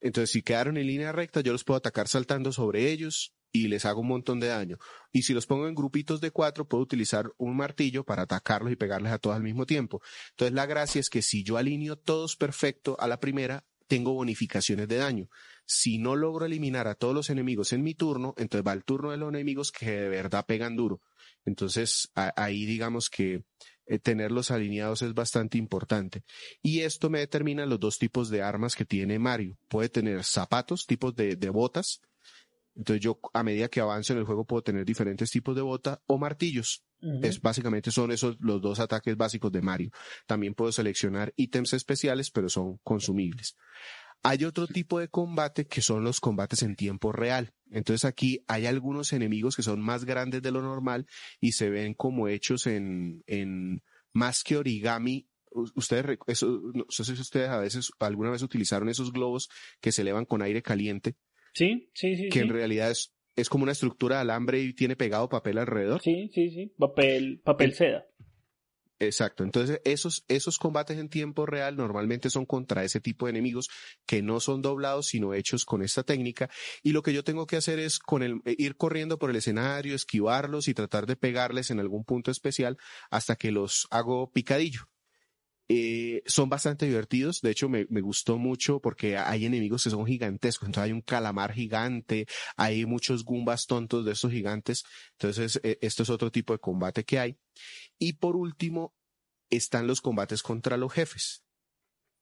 [0.00, 3.84] Entonces, si quedaron en línea recta, yo los puedo atacar saltando sobre ellos, y les
[3.84, 4.78] hago un montón de daño.
[5.12, 8.76] Y si los pongo en grupitos de cuatro, puedo utilizar un martillo para atacarlos y
[8.76, 10.02] pegarles a todos al mismo tiempo.
[10.30, 14.88] Entonces la gracia es que si yo alineo todos perfecto a la primera, tengo bonificaciones
[14.88, 15.28] de daño.
[15.66, 19.12] Si no logro eliminar a todos los enemigos en mi turno, entonces va el turno
[19.12, 21.00] de los enemigos que de verdad pegan duro.
[21.44, 23.44] Entonces ahí digamos que
[23.86, 26.24] eh, tenerlos alineados es bastante importante.
[26.60, 29.56] Y esto me determina los dos tipos de armas que tiene Mario.
[29.68, 32.00] Puede tener zapatos, tipos de, de botas,
[32.76, 36.02] entonces yo a medida que avanzo en el juego puedo tener diferentes tipos de bota
[36.06, 36.84] o martillos.
[37.22, 39.90] Es básicamente son esos los dos ataques básicos de Mario.
[40.26, 43.56] También puedo seleccionar ítems especiales, pero son consumibles.
[44.22, 47.52] Hay otro tipo de combate que son los combates en tiempo real.
[47.70, 51.06] Entonces aquí hay algunos enemigos que son más grandes de lo normal
[51.40, 53.82] y se ven como hechos en, en
[54.14, 55.28] más que origami.
[55.74, 60.00] Ustedes, eso, no sé si ustedes a veces, alguna vez utilizaron esos globos que se
[60.00, 61.16] elevan con aire caliente
[61.54, 62.28] Sí, sí, sí.
[62.28, 66.02] Que en realidad es, es como una estructura de alambre y tiene pegado papel alrededor.
[66.02, 66.72] Sí, sí, sí.
[66.76, 68.06] Papel, papel seda.
[69.00, 69.44] Exacto.
[69.44, 73.68] Entonces, esos, esos combates en tiempo real normalmente son contra ese tipo de enemigos
[74.06, 76.48] que no son doblados, sino hechos con esta técnica.
[76.82, 79.94] Y lo que yo tengo que hacer es con el, ir corriendo por el escenario,
[79.94, 82.78] esquivarlos y tratar de pegarles en algún punto especial
[83.10, 84.88] hasta que los hago picadillo.
[85.68, 87.40] Eh, son bastante divertidos.
[87.40, 90.68] De hecho, me, gustó mucho porque hay enemigos que son gigantescos.
[90.68, 94.84] Entonces hay un calamar gigante, hay muchos gumbas tontos de esos gigantes.
[95.12, 97.38] Entonces, eh, esto es otro tipo de combate que hay.
[97.98, 98.94] Y por último,
[99.50, 101.44] están los combates contra los jefes.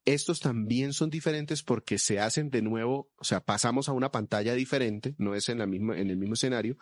[0.05, 4.55] Estos también son diferentes porque se hacen de nuevo, o sea, pasamos a una pantalla
[4.55, 6.77] diferente, no es en la misma, en el mismo escenario.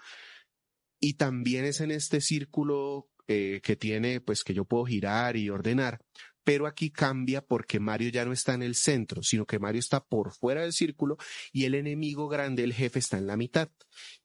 [0.98, 5.50] Y también es en este círculo eh, que tiene, pues que yo puedo girar y
[5.50, 6.00] ordenar
[6.44, 10.04] pero aquí cambia porque Mario ya no está en el centro, sino que Mario está
[10.04, 11.16] por fuera del círculo
[11.52, 13.70] y el enemigo grande, el jefe, está en la mitad.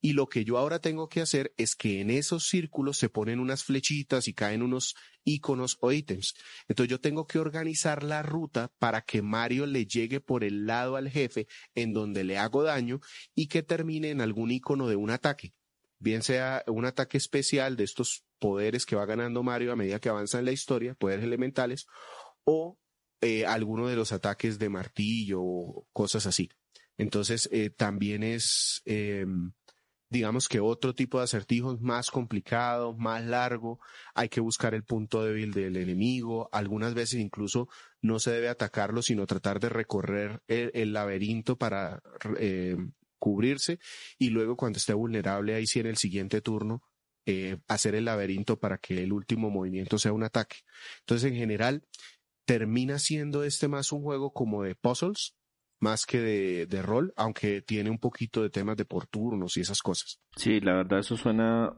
[0.01, 3.39] Y lo que yo ahora tengo que hacer es que en esos círculos se ponen
[3.39, 6.35] unas flechitas y caen unos iconos o ítems.
[6.67, 10.95] Entonces yo tengo que organizar la ruta para que Mario le llegue por el lado
[10.95, 13.01] al jefe en donde le hago daño
[13.33, 15.53] y que termine en algún icono de un ataque
[15.97, 20.09] bien sea un ataque especial de estos poderes que va ganando Mario a medida que
[20.09, 21.87] avanza en la historia, poderes elementales,
[22.43, 22.77] o
[23.19, 26.51] eh, alguno de los ataques de martillo o cosas así.
[26.95, 29.25] Entonces, eh, también es, eh,
[30.11, 33.79] digamos que otro tipo de acertijos más complicado, más largo,
[34.13, 37.67] hay que buscar el punto débil del enemigo, algunas veces incluso
[37.99, 41.99] no se debe atacarlo, sino tratar de recorrer el, el laberinto para
[42.37, 42.77] eh,
[43.17, 43.79] cubrirse.
[44.19, 46.83] Y luego cuando esté vulnerable ahí sí en el siguiente turno
[47.25, 50.57] eh, hacer el laberinto para que el último movimiento sea un ataque.
[50.99, 51.83] Entonces en general
[52.45, 55.35] termina siendo este más un juego como de puzzles
[55.79, 59.61] más que de, de rol, aunque tiene un poquito de temas de por turnos y
[59.61, 60.19] esas cosas.
[60.35, 61.73] Sí, la verdad eso suena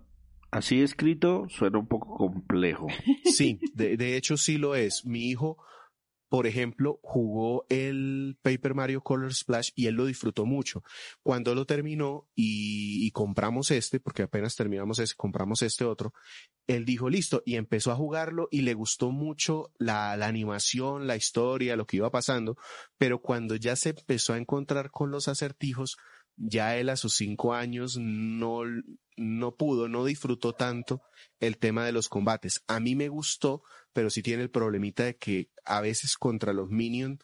[0.52, 2.88] así escrito, suena un poco complejo.
[3.26, 5.06] Sí, de, de hecho sí lo es.
[5.06, 5.58] Mi hijo
[6.30, 10.84] por ejemplo, jugó el Paper Mario Color Splash y él lo disfrutó mucho.
[11.24, 16.14] Cuando lo terminó y, compramos este, porque apenas terminamos ese, compramos este otro,
[16.68, 21.16] él dijo listo y empezó a jugarlo y le gustó mucho la, la animación, la
[21.16, 22.58] historia, lo que iba pasando,
[22.98, 25.98] pero cuando ya se empezó a encontrar con los acertijos,
[26.38, 28.62] ya él a sus cinco años no,
[29.18, 31.02] no pudo, no disfrutó tanto
[31.40, 32.64] el tema de los combates.
[32.68, 33.64] A mí me gustó,
[33.98, 37.18] pero sí tiene el problemita de que a veces contra los minions,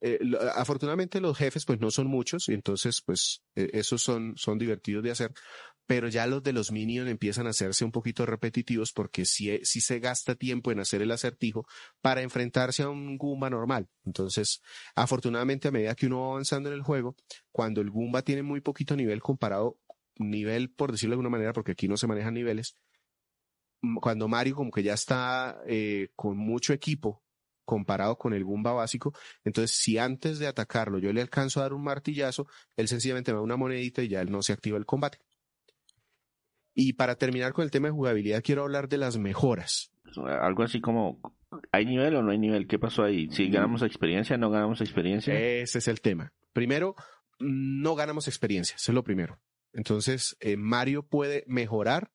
[0.00, 0.18] eh,
[0.56, 5.04] afortunadamente los jefes pues no son muchos y entonces pues eh, esos son, son divertidos
[5.04, 5.32] de hacer,
[5.86, 9.80] pero ya los de los minions empiezan a hacerse un poquito repetitivos porque si si
[9.80, 11.64] se gasta tiempo en hacer el acertijo
[12.00, 13.88] para enfrentarse a un Goomba normal.
[14.04, 14.62] Entonces,
[14.96, 17.14] afortunadamente a medida que uno va avanzando en el juego,
[17.52, 19.78] cuando el Goomba tiene muy poquito nivel comparado,
[20.16, 22.74] nivel por decirlo de alguna manera, porque aquí no se manejan niveles,
[24.00, 27.22] cuando Mario como que ya está eh, con mucho equipo
[27.64, 29.14] comparado con el Goomba básico.
[29.44, 33.36] Entonces, si antes de atacarlo yo le alcanzo a dar un martillazo, él sencillamente me
[33.36, 35.18] da una monedita y ya él no se activa el combate.
[36.74, 39.92] Y para terminar con el tema de jugabilidad, quiero hablar de las mejoras.
[40.16, 41.20] Algo así como,
[41.72, 42.66] ¿hay nivel o no hay nivel?
[42.66, 43.28] ¿Qué pasó ahí?
[43.30, 43.52] Si mm.
[43.52, 45.34] ganamos experiencia, no ganamos experiencia.
[45.38, 46.32] Ese es el tema.
[46.52, 46.96] Primero,
[47.38, 49.38] no ganamos experiencia, eso es lo primero.
[49.72, 52.10] Entonces, eh, Mario puede mejorar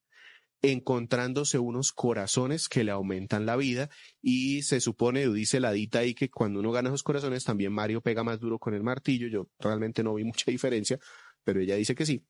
[0.71, 3.89] encontrándose unos corazones que le aumentan la vida
[4.21, 8.01] y se supone, dice la dita ahí que cuando uno gana esos corazones también Mario
[8.01, 9.27] pega más duro con el martillo.
[9.27, 10.99] Yo realmente no vi mucha diferencia,
[11.43, 12.25] pero ella dice que sí.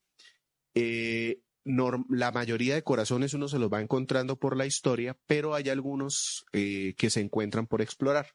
[0.74, 5.69] Eh, la mayoría de corazones uno se los va encontrando por la historia, pero hay
[5.69, 8.28] algunos eh, que se encuentran por explorar.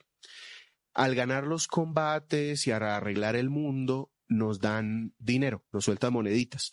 [0.95, 6.73] Al ganar los combates y arreglar el mundo, nos dan dinero, nos sueltan moneditas.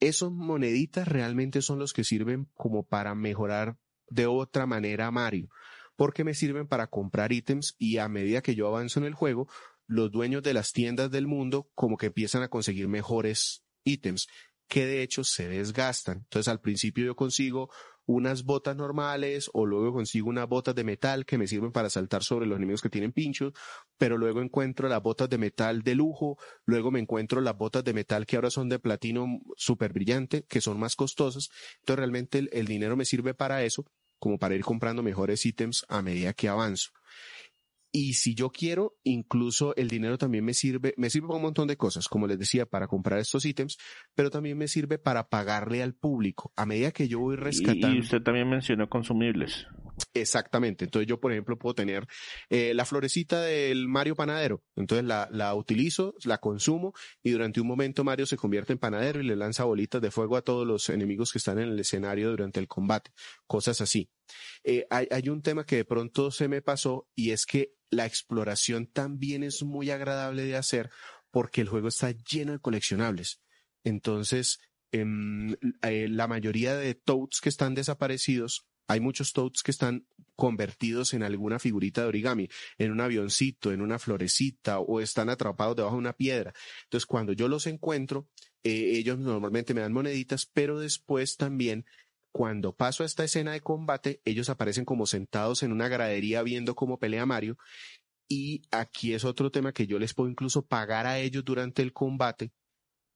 [0.00, 3.76] Esos moneditas realmente son los que sirven como para mejorar
[4.08, 5.48] de otra manera a Mario,
[5.96, 9.48] porque me sirven para comprar ítems y a medida que yo avanzo en el juego,
[9.86, 14.28] los dueños de las tiendas del mundo como que empiezan a conseguir mejores ítems
[14.68, 16.18] que de hecho se desgastan.
[16.18, 17.70] Entonces al principio yo consigo
[18.10, 22.24] unas botas normales o luego consigo unas botas de metal que me sirven para saltar
[22.24, 23.52] sobre los enemigos que tienen pinchos,
[23.98, 27.94] pero luego encuentro las botas de metal de lujo, luego me encuentro las botas de
[27.94, 31.50] metal que ahora son de platino súper brillante, que son más costosas.
[31.78, 33.84] Entonces realmente el, el dinero me sirve para eso,
[34.18, 36.90] como para ir comprando mejores ítems a medida que avanzo.
[37.92, 41.66] Y si yo quiero, incluso el dinero también me sirve, me sirve para un montón
[41.66, 43.78] de cosas, como les decía, para comprar estos ítems,
[44.14, 46.52] pero también me sirve para pagarle al público.
[46.56, 47.96] A medida que yo voy rescatando.
[47.96, 49.66] Y usted también mencionó consumibles.
[50.14, 50.84] Exactamente.
[50.84, 52.06] Entonces yo, por ejemplo, puedo tener
[52.48, 54.62] eh, la florecita del Mario Panadero.
[54.76, 59.20] Entonces la, la utilizo, la consumo y durante un momento Mario se convierte en panadero
[59.20, 62.30] y le lanza bolitas de fuego a todos los enemigos que están en el escenario
[62.30, 63.10] durante el combate.
[63.46, 64.10] Cosas así.
[64.64, 68.06] Eh, hay, hay un tema que de pronto se me pasó y es que la
[68.06, 70.90] exploración también es muy agradable de hacer
[71.30, 73.40] porque el juego está lleno de coleccionables.
[73.84, 74.60] Entonces,
[74.92, 81.14] em, eh, la mayoría de toads que están desaparecidos hay muchos toads que están convertidos
[81.14, 85.94] en alguna figurita de origami, en un avioncito, en una florecita o están atrapados debajo
[85.94, 86.52] de una piedra.
[86.84, 88.28] Entonces, cuando yo los encuentro,
[88.64, 91.84] eh, ellos normalmente me dan moneditas, pero después también
[92.32, 96.74] cuando paso a esta escena de combate, ellos aparecen como sentados en una gradería viendo
[96.74, 97.56] cómo pelea Mario.
[98.28, 101.92] Y aquí es otro tema que yo les puedo incluso pagar a ellos durante el
[101.92, 102.52] combate.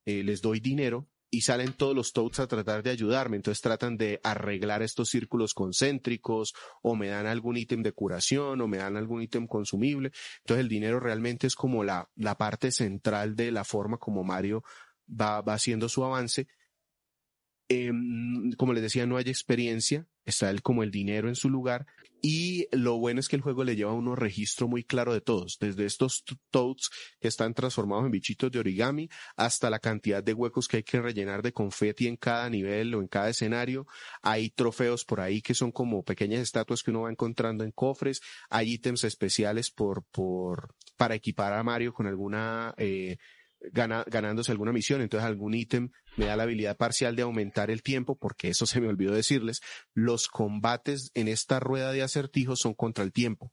[0.05, 3.37] Eh, les doy dinero y salen todos los Toads a tratar de ayudarme.
[3.37, 8.69] Entonces tratan de arreglar estos círculos concéntricos o me dan algún ítem de curación o
[8.69, 10.11] me dan algún ítem consumible.
[10.41, 14.65] Entonces el dinero realmente es como la, la parte central de la forma como Mario
[15.09, 16.49] va, va haciendo su avance.
[17.69, 21.87] Em, como les decía, no hay experiencia, está el, como el dinero en su lugar
[22.27, 25.59] y lo bueno es que el juego le lleva un registro muy claro de todos,
[25.61, 26.89] desde estos toads
[27.21, 31.03] que están transformados en bichitos de origami hasta la cantidad de huecos que hay que
[31.03, 33.87] rellenar de confeti en cada nivel o en cada escenario.
[34.23, 38.23] Hay trofeos por ahí que son como pequeñas estatuas que uno va encontrando en cofres.
[38.49, 43.19] Hay ítems especiales por, por, para equipar a Mario con alguna, eh,
[43.73, 48.17] ganándose alguna misión, entonces algún ítem me da la habilidad parcial de aumentar el tiempo,
[48.17, 49.61] porque eso se me olvidó decirles,
[49.95, 53.53] los combates en esta rueda de acertijos son contra el tiempo.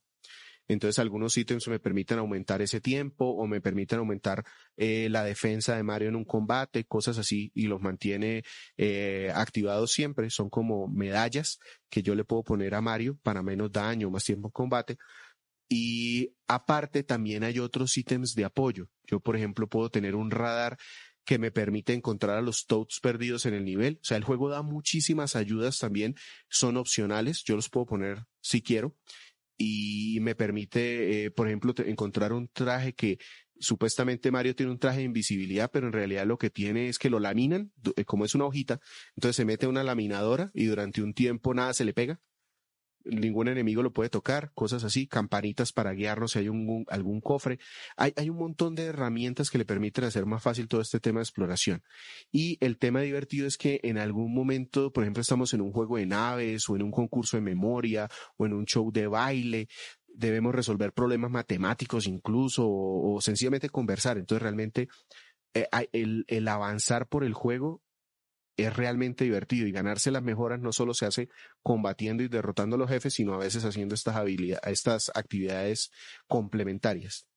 [0.67, 4.45] Entonces algunos ítems me permiten aumentar ese tiempo o me permiten aumentar
[4.77, 8.43] eh, la defensa de Mario en un combate, cosas así, y los mantiene
[8.77, 10.29] eh, activados siempre.
[10.29, 14.47] Son como medallas que yo le puedo poner a Mario para menos daño, más tiempo
[14.47, 14.97] en combate.
[15.73, 18.89] Y aparte también hay otros ítems de apoyo.
[19.05, 20.77] Yo, por ejemplo, puedo tener un radar
[21.23, 23.99] que me permite encontrar a los toads perdidos en el nivel.
[24.01, 26.15] O sea, el juego da muchísimas ayudas también.
[26.49, 27.45] Son opcionales.
[27.45, 28.97] Yo los puedo poner si quiero.
[29.57, 33.17] Y me permite, eh, por ejemplo, encontrar un traje que
[33.57, 37.09] supuestamente Mario tiene un traje de invisibilidad, pero en realidad lo que tiene es que
[37.09, 38.81] lo laminan, eh, como es una hojita.
[39.15, 42.19] Entonces se mete una laminadora y durante un tiempo nada se le pega
[43.05, 47.59] ningún enemigo lo puede tocar, cosas así, campanitas para guiarnos si hay un, algún cofre.
[47.97, 51.19] Hay, hay un montón de herramientas que le permiten hacer más fácil todo este tema
[51.19, 51.83] de exploración.
[52.31, 55.97] Y el tema divertido es que en algún momento, por ejemplo, estamos en un juego
[55.97, 59.67] de naves o en un concurso de memoria o en un show de baile,
[60.13, 64.17] debemos resolver problemas matemáticos incluso o, sencillamente conversar.
[64.17, 64.87] Entonces realmente
[65.53, 67.81] eh, el, el avanzar por el juego
[68.57, 71.29] es realmente divertido y ganarse las mejoras no solo se hace
[71.61, 75.91] combatiendo y derrotando a los jefes, sino a veces haciendo estas habilidades, estas actividades
[76.27, 77.27] complementarias.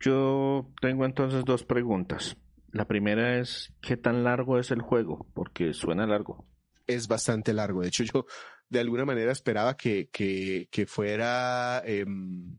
[0.00, 2.36] Yo tengo entonces dos preguntas.
[2.70, 5.26] La primera es, ¿qué tan largo es el juego?
[5.34, 6.46] Porque suena largo.
[6.86, 7.80] Es bastante largo.
[7.80, 8.26] De hecho, yo
[8.68, 12.58] de alguna manera esperaba que, que, que fuera, em,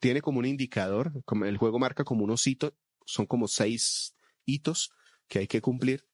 [0.00, 2.74] tiene como un indicador, como el juego marca como unos hitos,
[3.06, 4.92] son como seis hitos
[5.32, 6.04] que hay que cumplir.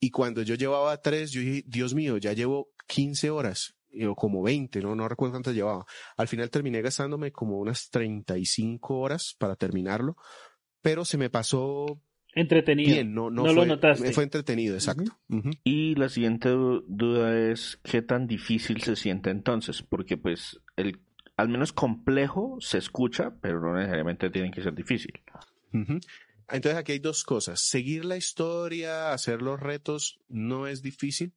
[0.00, 4.42] Y cuando yo llevaba tres, yo dije, Dios mío, ya llevo 15 horas, o como
[4.42, 5.86] 20, no, no recuerdo cuántas llevaba.
[6.16, 10.16] Al final terminé gastándome como unas 35 horas para terminarlo,
[10.82, 12.02] pero se me pasó
[12.34, 12.92] entretenido.
[12.92, 14.12] Bien, no, no, fue, lo notaste.
[14.12, 15.16] Fue entretenido, exacto.
[15.62, 20.98] Y la siguiente duda es qué tan difícil se siente entonces, porque pues el
[21.36, 25.12] al menos complejo se escucha, pero no necesariamente tiene que ser difícil.
[26.48, 27.60] Entonces aquí hay dos cosas.
[27.60, 31.34] Seguir la historia, hacer los retos, no es difícil.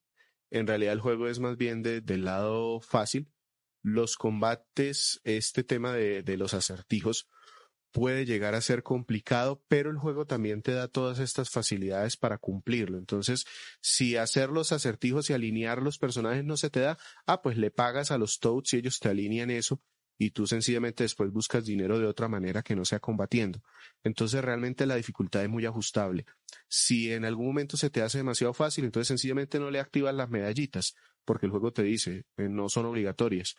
[0.51, 3.31] En realidad el juego es más bien de, del lado fácil.
[3.81, 7.27] Los combates, este tema de, de los acertijos,
[7.91, 12.37] puede llegar a ser complicado, pero el juego también te da todas estas facilidades para
[12.37, 12.97] cumplirlo.
[12.97, 13.45] Entonces,
[13.81, 17.71] si hacer los acertijos y alinear los personajes no se te da, ah, pues le
[17.71, 19.81] pagas a los Toads y ellos te alinean eso
[20.21, 23.63] y tú sencillamente después buscas dinero de otra manera que no sea combatiendo.
[24.03, 26.25] Entonces realmente la dificultad es muy ajustable.
[26.67, 30.29] Si en algún momento se te hace demasiado fácil, entonces sencillamente no le activas las
[30.29, 33.55] medallitas, porque el juego te dice, eh, no son obligatorias.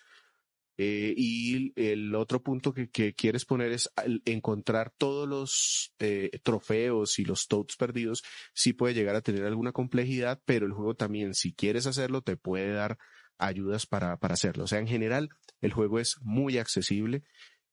[0.76, 3.90] Eh, y el otro punto que, quieres poner es
[4.26, 8.22] encontrar todos los eh, trofeos y los toads perdidos.
[8.52, 12.36] Sí puede llegar a tener alguna complejidad, pero el juego también, si quieres hacerlo, te
[12.36, 12.98] puede dar
[13.40, 14.64] ayudas para, para hacerlo.
[14.64, 17.22] O sea, en general, el juego es muy accesible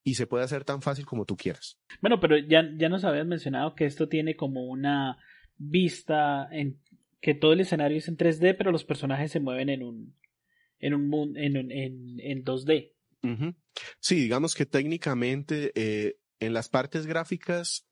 [0.03, 1.79] y se puede hacer tan fácil como tú quieras.
[2.01, 5.17] Bueno, pero ya, ya nos habías mencionado que esto tiene como una
[5.57, 6.79] vista en
[7.19, 10.15] que todo el escenario es en 3D, pero los personajes se mueven en un
[10.79, 12.93] en un en, en, en 2D.
[13.99, 17.85] Sí, digamos que técnicamente eh, en las partes gráficas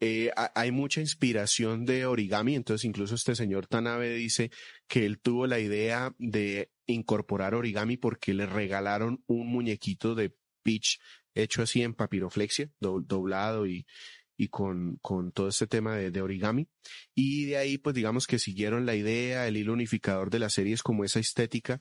[0.00, 4.50] eh, hay mucha inspiración de origami, entonces incluso este señor Tanabe dice
[4.88, 10.98] que él tuvo la idea de incorporar origami porque le regalaron un muñequito de Peach
[11.34, 13.86] hecho así en papiroflexia, doblado y,
[14.36, 16.68] y con, con todo este tema de, origami.
[17.14, 20.74] Y de ahí, pues digamos que siguieron la idea, el hilo unificador de la serie
[20.74, 21.80] es como esa estética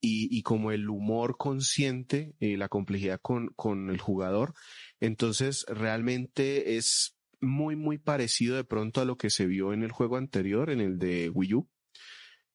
[0.00, 4.54] y, y como el humor consciente, eh, la complejidad con, con el jugador.
[4.98, 9.92] Entonces, realmente es muy, muy parecido de pronto a lo que se vio en el
[9.92, 11.68] juego anterior, en el de Wii U.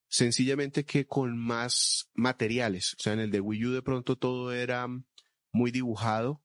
[0.08, 2.94] Sencillamente que con más materiales.
[2.94, 4.88] O sea, en el de Wii U de pronto todo era
[5.52, 6.44] muy dibujado.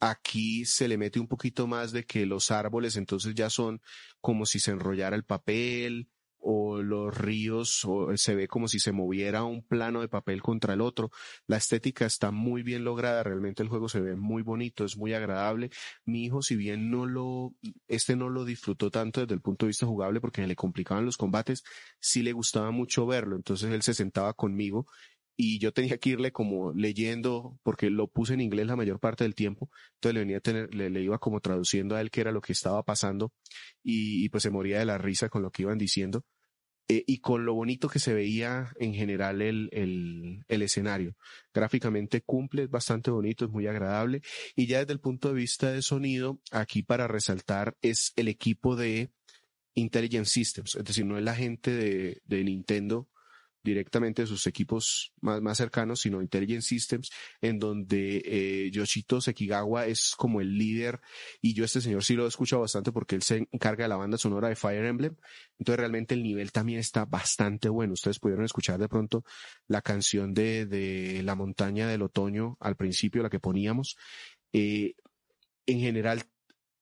[0.00, 3.80] Aquí se le mete un poquito más de que los árboles entonces ya son
[4.20, 6.08] como si se enrollara el papel,
[6.50, 10.72] o los ríos o se ve como si se moviera un plano de papel contra
[10.72, 11.10] el otro.
[11.46, 15.12] La estética está muy bien lograda, realmente el juego se ve muy bonito, es muy
[15.12, 15.68] agradable.
[16.06, 17.52] Mi hijo, si bien no lo,
[17.86, 21.18] este no lo disfrutó tanto desde el punto de vista jugable porque le complicaban los
[21.18, 21.64] combates,
[22.00, 24.86] sí le gustaba mucho verlo, entonces él se sentaba conmigo
[25.36, 29.24] y yo tenía que irle como leyendo, porque lo puse en inglés la mayor parte
[29.24, 32.32] del tiempo, entonces le venía a tener, le, iba como traduciendo a él qué era
[32.32, 33.32] lo que estaba pasando
[33.84, 36.24] y, pues se moría de la risa con lo que iban diciendo
[36.88, 41.16] eh, y con lo bonito que se veía en general el, el, escenario.
[41.52, 44.22] Gráficamente cumple, es bastante bonito, es muy agradable
[44.56, 48.74] y ya desde el punto de vista de sonido, aquí para resaltar es el equipo
[48.74, 49.10] de
[49.74, 53.08] Intelligent Systems, es decir, no es la gente de Nintendo
[53.68, 57.10] directamente de sus equipos más, más cercanos, sino Intelligent Systems,
[57.40, 61.00] en donde eh, Yoshito Sekigawa es como el líder
[61.40, 63.96] y yo este señor sí lo he escuchado bastante porque él se encarga de la
[63.96, 65.16] banda sonora de Fire Emblem,
[65.58, 67.92] entonces realmente el nivel también está bastante bueno.
[67.92, 69.24] Ustedes pudieron escuchar de pronto
[69.66, 73.96] la canción de, de La montaña del otoño al principio, la que poníamos.
[74.52, 74.94] Eh,
[75.66, 76.22] en general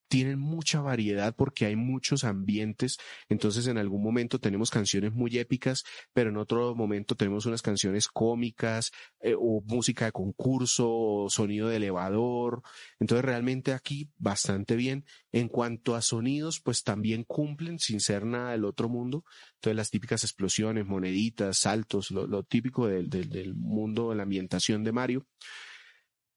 [0.08, 2.98] tienen mucha variedad porque hay muchos ambientes.
[3.28, 8.08] Entonces en algún momento tenemos canciones muy épicas, pero en otro momento tenemos unas canciones
[8.08, 12.62] cómicas eh, o música de concurso o sonido de elevador.
[13.00, 15.04] Entonces realmente aquí bastante bien.
[15.32, 19.24] En cuanto a sonidos, pues también cumplen sin ser nada del otro mundo.
[19.56, 24.92] Entonces las típicas explosiones, moneditas, saltos, lo, típico del, del mundo de la ambientación de
[24.92, 25.26] Mario.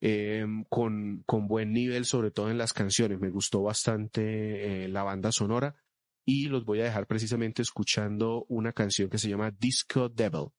[0.01, 3.19] Em, con, con, buen nivel, sobre todo en las canciones.
[3.19, 5.75] Me gustó bastante eh, la banda sonora
[6.25, 10.51] y los voy a dejar precisamente escuchando una canción que se llama Disco Devil.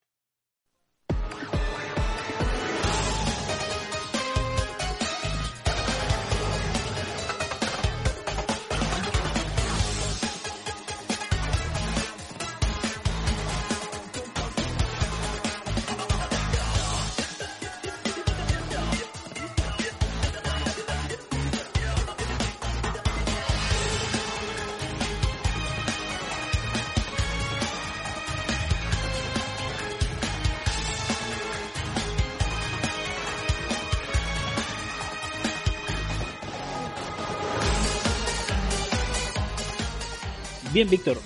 [40.81, 41.19] Bien, Víctor,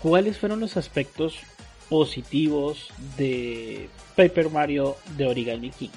[0.00, 1.36] ¿cuáles fueron los aspectos
[1.90, 2.88] positivos
[3.18, 5.90] de Paper Mario de Origami King?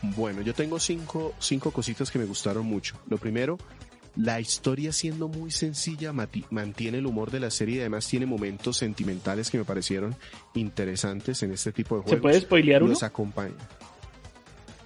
[0.00, 2.94] Bueno, yo tengo cinco, cinco cositas que me gustaron mucho.
[3.08, 3.58] Lo primero,
[4.14, 8.76] la historia siendo muy sencilla mantiene el humor de la serie y además tiene momentos
[8.76, 10.14] sentimentales que me parecieron
[10.54, 12.16] interesantes en este tipo de juegos.
[12.16, 12.96] ¿Se puede spoilear uno?
[13.02, 13.56] acompaña.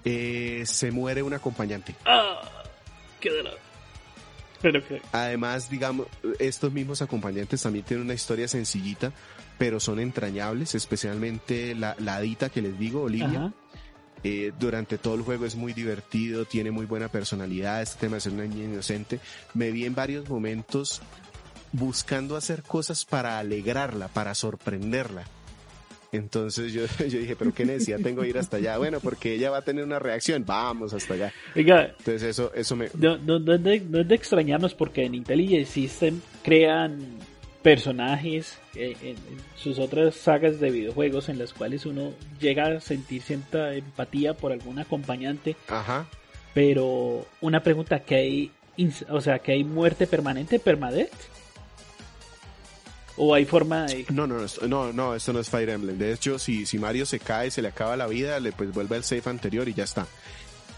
[0.02, 1.94] Eh, se muere un acompañante.
[2.06, 2.40] ¡Ah!
[3.20, 3.67] ¡Qué dolor!
[5.12, 6.06] Además, digamos,
[6.38, 9.12] estos mismos acompañantes también tienen una historia sencillita,
[9.56, 13.52] pero son entrañables, especialmente la, la Adita que les digo, Olivia.
[14.24, 18.20] Eh, durante todo el juego es muy divertido, tiene muy buena personalidad, este tema de
[18.20, 19.20] ser una niña inocente.
[19.54, 21.00] Me vi en varios momentos
[21.72, 25.24] buscando hacer cosas para alegrarla, para sorprenderla.
[26.12, 28.78] Entonces yo, yo dije, pero qué necesidad tengo de ir hasta allá.
[28.78, 31.32] Bueno, porque ella va a tener una reacción, vamos hasta allá.
[31.98, 32.88] Entonces eso, eso me...
[32.94, 37.18] No, no, no, es de, no es de extrañarnos porque en Intelligent System crean
[37.62, 39.16] personajes eh, en,
[39.56, 44.52] sus otras sagas de videojuegos en las cuales uno llega a sentir cierta empatía por
[44.52, 45.56] algún acompañante.
[45.68, 46.06] Ajá.
[46.54, 48.50] Pero una pregunta, que hay,
[49.08, 51.10] o sea, que hay muerte permanente, permadeath?
[53.18, 54.06] ¿O hay forma de...?
[54.10, 54.38] No, no,
[54.68, 55.98] no, no, esto no es Fire Emblem.
[55.98, 58.96] De hecho, si, si Mario se cae, se le acaba la vida, le pues vuelve
[58.96, 60.06] al safe anterior y ya está.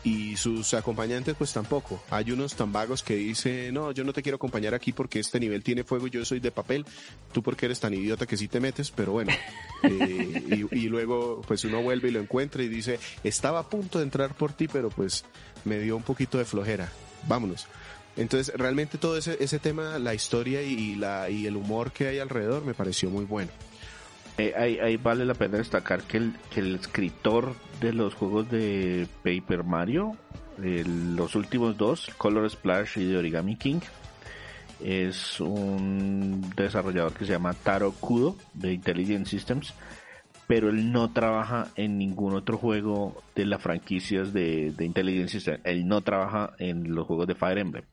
[0.02, 2.02] y sus acompañantes pues tampoco.
[2.10, 5.38] Hay unos tan vagos que dicen, no, yo no te quiero acompañar aquí porque este
[5.38, 6.86] nivel tiene fuego y yo soy de papel,
[7.32, 9.32] tú porque eres tan idiota que sí te metes, pero bueno.
[9.82, 14.04] Eh, y, luego pues uno vuelve y lo encuentra y dice, estaba a punto de
[14.04, 15.24] entrar por ti, pero pues
[15.64, 16.92] me dio un poquito de flojera,
[17.26, 17.66] vámonos.
[18.16, 22.18] Entonces realmente todo ese, ese tema, la historia y, la, y el humor que hay
[22.18, 23.50] alrededor me pareció muy bueno.
[24.38, 29.06] Eh, ahí, vale la pena destacar que el, que el escritor de los juegos de
[29.22, 30.16] Paper Mario,
[30.56, 33.80] los últimos dos, Color Splash y de Origami King,
[34.82, 39.74] es un desarrollador que se llama Taro Kudo de Intelligent Systems,
[40.46, 45.60] pero él no trabaja en ningún otro juego de las franquicias de, de Intelligent Systems.
[45.64, 47.84] Él no trabaja en los juegos de Fire Emblem.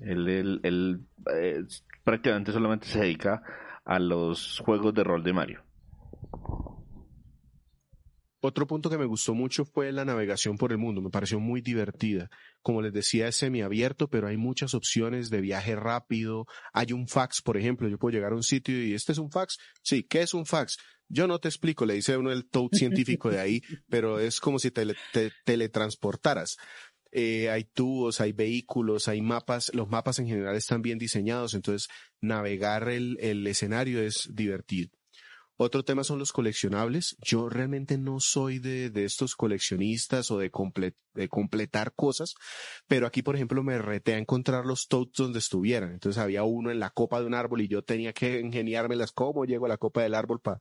[0.00, 1.00] Él,
[1.32, 1.64] eh,
[2.04, 3.42] prácticamente solamente se dedica
[3.84, 5.64] a los juegos de rol de Mario.
[8.44, 11.60] Otro punto que me gustó mucho fue la navegación por el mundo, me pareció muy
[11.60, 12.28] divertida.
[12.60, 16.46] Como les decía, es semiabierto, pero hay muchas opciones de viaje rápido.
[16.72, 19.30] Hay un fax, por ejemplo, yo puedo llegar a un sitio y este es un
[19.30, 19.58] fax.
[19.82, 20.76] Sí, ¿qué es un fax?
[21.08, 24.58] Yo no te explico, le dice uno el toad científico de ahí, pero es como
[24.58, 24.92] si te,
[25.44, 26.56] teletransportaras.
[27.12, 31.88] Eh, hay tubos, hay vehículos, hay mapas, los mapas en general están bien diseñados, entonces
[32.20, 34.90] navegar el escenario es divertido.
[35.56, 37.16] Otro tema son los coleccionables.
[37.20, 42.34] Yo realmente no soy de, de estos coleccionistas o de, completar cosas,
[42.86, 45.92] pero aquí, por ejemplo, me reté a encontrar los toads donde estuvieran.
[45.92, 49.44] Entonces había uno en la copa de un árbol y yo tenía que ingeniármelas cómo
[49.44, 50.60] llego a la copa del árbol para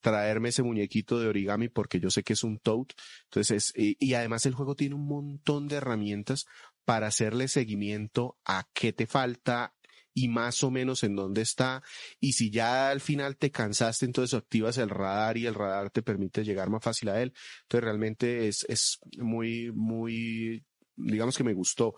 [0.00, 2.86] traerme ese muñequito de origami porque yo sé que es un toad.
[3.24, 6.46] Entonces, y, y además el juego tiene un montón de herramientas
[6.86, 9.74] para hacerle seguimiento a qué te falta,
[10.16, 11.82] y más o menos en dónde está.
[12.20, 16.02] Y si ya al final te cansaste, entonces activas el radar y el radar te
[16.02, 17.34] permite llegar más fácil a él.
[17.64, 20.64] Entonces realmente es, es muy, muy,
[20.96, 21.96] digamos que me gustó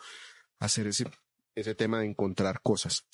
[0.58, 1.08] hacer ese,
[1.54, 3.06] ese tema de encontrar cosas.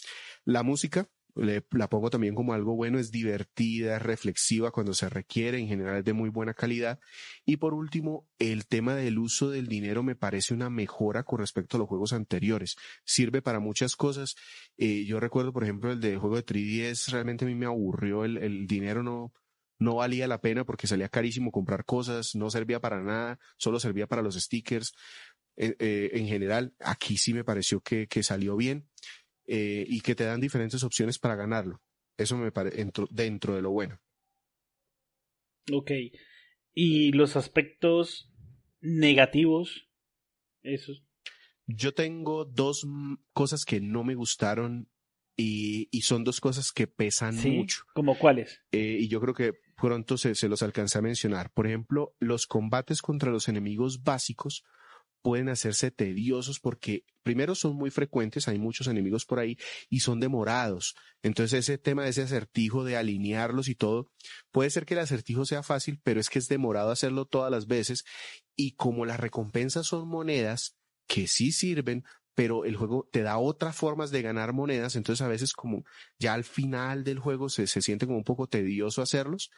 [0.47, 5.59] La música, la pongo también como algo bueno, es divertida, es reflexiva cuando se requiere,
[5.59, 7.01] en general es de muy buena calidad.
[7.45, 11.77] Y por último, el tema del uso del dinero me parece una mejora con respecto
[11.77, 12.77] a los juegos anteriores.
[13.05, 14.37] Sirve para muchas cosas.
[14.77, 18.25] Eh, yo recuerdo, por ejemplo, el de juego de 3DS, realmente a mí me aburrió,
[18.25, 19.33] el, el dinero no,
[19.79, 24.07] no valía la pena porque salía carísimo comprar cosas, no servía para nada, solo servía
[24.07, 24.95] para los stickers.
[25.57, 28.89] Eh, eh, en general, aquí sí me pareció que, que salió bien.
[29.47, 31.83] Eh, y que te dan diferentes opciones para ganarlo.
[32.17, 34.01] Eso me parece dentro, de lo bueno.
[35.73, 35.91] Ok.
[36.73, 38.33] ¿Y los aspectos
[38.81, 39.89] negativos?
[40.63, 41.05] Esos.
[41.67, 42.87] Yo tengo dos
[43.33, 44.89] cosas que no me gustaron
[45.37, 47.83] y, son dos cosas que pesan mucho.
[47.95, 48.61] ¿Como cuáles?
[48.73, 51.51] Eh, y yo creo que pronto se, se los alcanza a mencionar.
[51.53, 54.65] Por ejemplo, los combates contra los enemigos básicos
[55.25, 59.57] pueden hacerse tediosos porque primero son muy frecuentes, hay muchos enemigos por ahí
[59.89, 60.95] y son demorados.
[61.23, 64.11] Entonces ese tema de ese acertijo de alinearlos y todo,
[64.53, 67.67] puede ser que el acertijo sea fácil, pero es que es demorado hacerlo todas las
[67.67, 68.05] veces
[68.55, 72.05] y como las recompensas son monedas que sí sirven,
[72.35, 75.85] pero el juego te da otras formas de ganar monedas, entonces a veces como
[76.19, 79.51] ya al final del juego se, se siente como un poco tedioso hacerlos,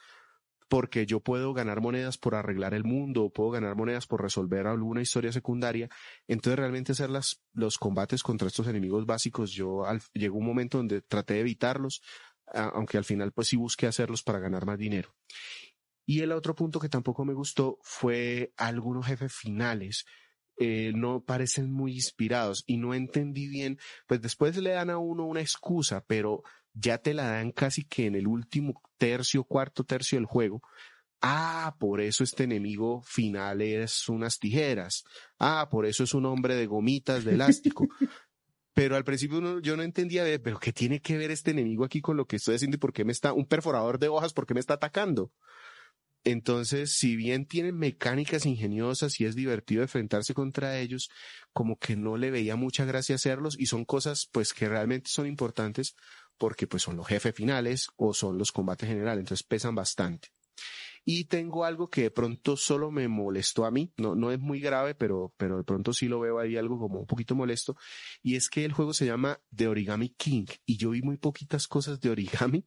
[0.69, 5.01] porque yo puedo ganar monedas por arreglar el mundo, puedo ganar monedas por resolver alguna
[5.01, 5.89] historia secundaria.
[6.27, 11.03] Entonces realmente hacer las, los combates contra estos enemigos básicos, yo llegó un momento donde
[11.03, 12.03] traté de evitarlos,
[12.47, 15.15] aunque al final pues sí busqué hacerlos para ganar más dinero.
[16.07, 20.05] Y el otro punto que tampoco me gustó fue algunos jefes finales.
[20.59, 25.27] Eh, no parecen muy inspirados y no entendí bien, pues después le dan a uno
[25.27, 26.45] una excusa, pero
[26.79, 30.63] ya te la dan casi que en el último tercio, cuarto tercio del juego.
[31.23, 35.05] Ah, por eso este enemigo final es unas tijeras.
[35.39, 37.89] Ah, por eso es un hombre de gomitas de elástico.
[38.75, 42.19] pero al principio yo no entendía, pero ¿qué tiene que ver este enemigo aquí con
[42.19, 44.53] lo que estoy haciendo y por qué me está, un perforador de hojas, por qué
[44.53, 45.33] me está atacando?
[46.25, 51.09] Entonces, si bien tienen mecánicas ingeniosas y es divertido enfrentarse contra ellos,
[51.53, 55.29] como que no le veía mucha gracia hacerlos y son cosas pues que realmente son
[55.29, 55.95] importantes
[56.39, 60.29] porque pues son los jefes finales o son los combates generales, entonces pesan bastante.
[61.09, 64.59] Y tengo algo que de pronto solo me molestó a mí, no, no es muy
[64.61, 67.77] grave, pero, pero de pronto sí lo veo ahí algo como un poquito molesto,
[68.23, 71.69] y es que el juego se llama The Origami King, y yo vi muy poquitas
[71.69, 72.65] cosas de origami,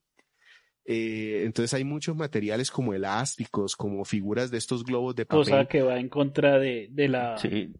[0.85, 5.43] eh, entonces hay muchos materiales como elásticos, como figuras de estos globos de papel.
[5.43, 7.37] Cosa que va en contra de, de la...
[7.37, 7.73] Sí,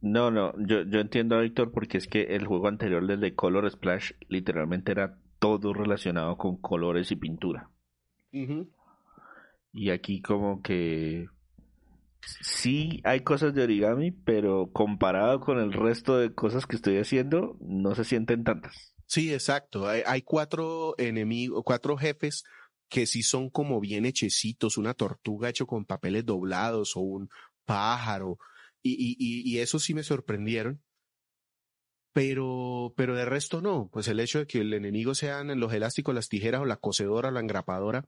[0.00, 3.34] no, no, yo, yo entiendo a Víctor porque es que el juego anterior, del de
[3.34, 7.70] Color Splash, literalmente era todo relacionado con colores y pintura.
[9.72, 11.26] Y aquí como que
[12.42, 17.56] sí hay cosas de origami, pero comparado con el resto de cosas que estoy haciendo,
[17.60, 18.94] no se sienten tantas.
[19.06, 19.88] Sí, exacto.
[19.88, 22.44] Hay, cuatro enemigos, cuatro jefes
[22.90, 27.30] que sí son como bien hechecitos, una tortuga hecho con papeles doblados o un
[27.64, 28.38] pájaro.
[28.82, 30.82] Y, y, y, eso sí me sorprendieron.
[32.18, 33.88] Pero, pero de resto no.
[33.92, 37.28] Pues el hecho de que el enemigo sean los elásticos, las tijeras o la cocedora
[37.28, 38.04] o la engrapadora.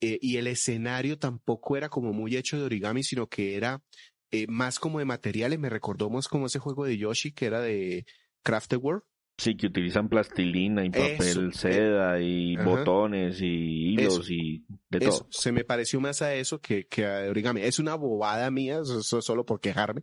[0.00, 3.82] Eh, y el escenario tampoco era como muy hecho de origami, sino que era
[4.30, 5.58] eh, más como de materiales.
[5.58, 8.06] Me recordó más como ese juego de Yoshi que era de
[8.44, 9.02] Crafted World
[9.38, 15.26] Sí, que utilizan plastilina y papel eh, seda y botones y hilos y de todo.
[15.30, 17.62] Se me pareció más a eso que, que a origami.
[17.62, 20.02] Es una bobada mía, eso, solo por quejarme,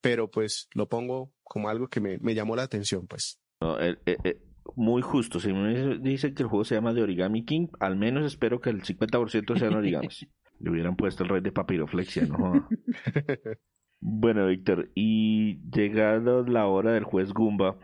[0.00, 3.40] pero pues lo pongo como algo que me, me llamó la atención, pues.
[3.80, 4.40] Eh, eh,
[4.76, 5.40] muy justo.
[5.40, 8.70] Si me dice que el juego se llama de Origami King, al menos espero que
[8.70, 10.26] el 50% sean origamis.
[10.60, 12.68] Le hubieran puesto el rey de papiroflexia, ¿no?
[14.00, 17.78] bueno, Víctor, y llegado la hora del juez Gumba,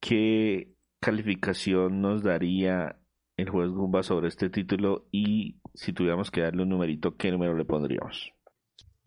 [0.00, 2.98] ¿qué calificación nos daría
[3.38, 5.08] el juez Gumba sobre este título?
[5.12, 8.33] Y si tuviéramos que darle un numerito, ¿qué número le pondríamos?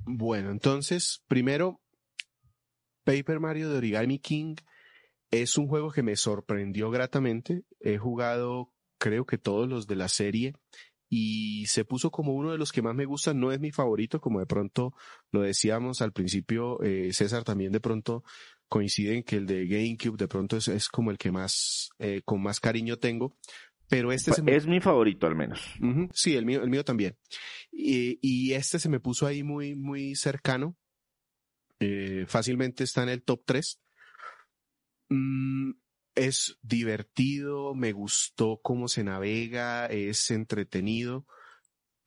[0.10, 1.82] Bueno, entonces, primero,
[3.04, 4.56] Paper Mario de Origami King
[5.32, 7.64] es un juego que me sorprendió gratamente.
[7.82, 10.54] He jugado, creo que todos los de la serie
[11.10, 13.42] y se puso como uno de los que más me gustan.
[13.42, 14.94] No es mi favorito, como de pronto
[15.32, 18.24] lo decíamos al principio, eh, César también de pronto
[18.70, 22.62] coinciden que el de GameCube de pronto es, como el que más, eh, con más
[22.62, 23.36] cariño tengo.
[23.90, 25.62] Pero este es mi favorito al menos.
[26.14, 27.18] Sí, el mío, el mío también.
[27.72, 30.76] Y, este se me puso ahí muy, muy cercano.
[31.80, 33.80] Eh, fácilmente está en el top 3.
[35.10, 35.72] Mm,
[36.16, 41.26] es divertido, me gustó cómo se navega, es entretenido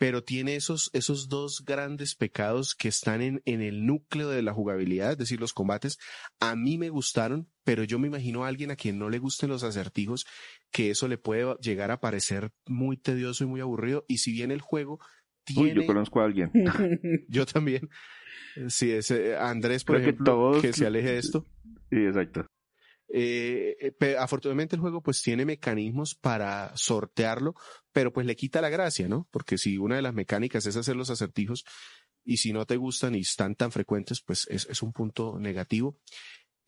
[0.00, 4.54] pero tiene esos, esos dos grandes pecados que están en, en el núcleo de la
[4.54, 5.98] jugabilidad, es decir, los combates.
[6.38, 9.50] A mí me gustaron, pero yo me imagino a alguien a quien no le gusten
[9.50, 10.24] los acertijos,
[10.70, 14.04] que eso le puede llegar a parecer muy tedioso y muy aburrido.
[14.08, 15.00] Y si bien el juego
[15.44, 15.72] tiene...
[15.72, 16.50] Uy, yo conozco a alguien.
[17.28, 17.88] yo también.
[18.68, 21.46] Sí, ese Andrés, por ejemplo, que, que se aleje de esto.
[21.90, 22.46] Sí, exacto.
[23.12, 27.54] Eh, eh afortunadamente el juego pues tiene mecanismos para sortearlo,
[27.92, 29.26] pero pues le quita la gracia, ¿no?
[29.32, 31.64] Porque si una de las mecánicas es hacer los acertijos
[32.24, 35.98] y si no te gustan y están tan frecuentes, pues es, es un punto negativo.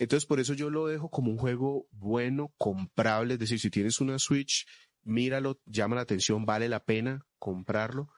[0.03, 4.01] Entonces por eso yo lo dejo como un juego bueno, comprable, es decir, si tienes
[4.01, 4.67] una Switch,
[5.05, 8.09] míralo, llama la atención, vale la pena comprarlo.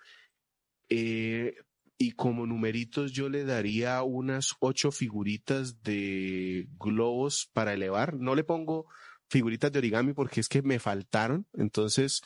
[0.89, 1.55] Eh,
[1.99, 8.15] y como numeritos yo le daría unas ocho figuritas de globos para elevar.
[8.15, 8.87] No le pongo
[9.29, 11.47] figuritas de origami porque es que me faltaron.
[11.53, 12.23] Entonces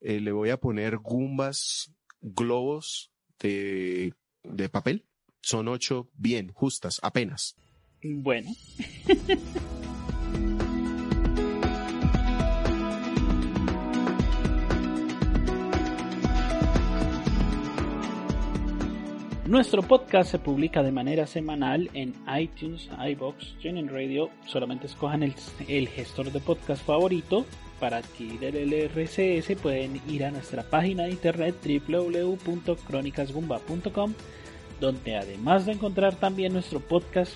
[0.00, 1.92] eh, le voy a poner gumbas,
[2.22, 5.04] globos de, de papel.
[5.42, 7.56] Son ocho bien, justas, apenas.
[8.02, 8.50] Bueno.
[19.52, 24.30] Nuestro podcast se publica de manera semanal en iTunes, iBox, TuneIn Radio.
[24.46, 25.34] Solamente escojan el,
[25.88, 27.44] gestor de podcast favorito.
[27.78, 31.54] Para adquirir el RCS pueden ir a nuestra página de internet
[31.86, 34.14] www.cronicasgumba.com
[34.80, 37.34] donde además de encontrar también nuestro podcast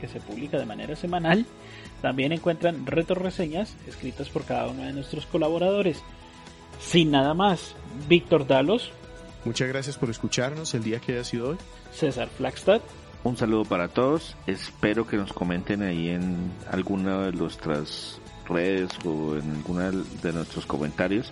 [0.00, 1.46] que se publica de manera semanal,
[2.02, 6.02] también encuentran reseñas escritas por cada uno de nuestros colaboradores.
[6.80, 7.74] Sin nada más,
[8.08, 8.92] Víctor Dalos,
[9.44, 11.56] Muchas gracias por escucharnos el día que haya sido hoy.
[11.92, 12.80] César Flagstad.
[13.24, 14.36] Un saludo para todos.
[14.46, 20.64] Espero que nos comenten ahí en alguna de nuestras redes o en alguna de nuestros
[20.64, 21.30] comentarios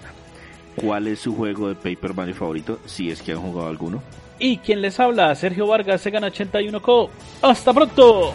[0.76, 4.02] cuál es su juego de Paper Mario favorito, si es que han jugado alguno.
[4.44, 7.10] Y quien les habla, Sergio Vargas, Segan 81 Co.
[7.42, 8.34] ¡Hasta pronto!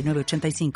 [0.07, 0.71] 85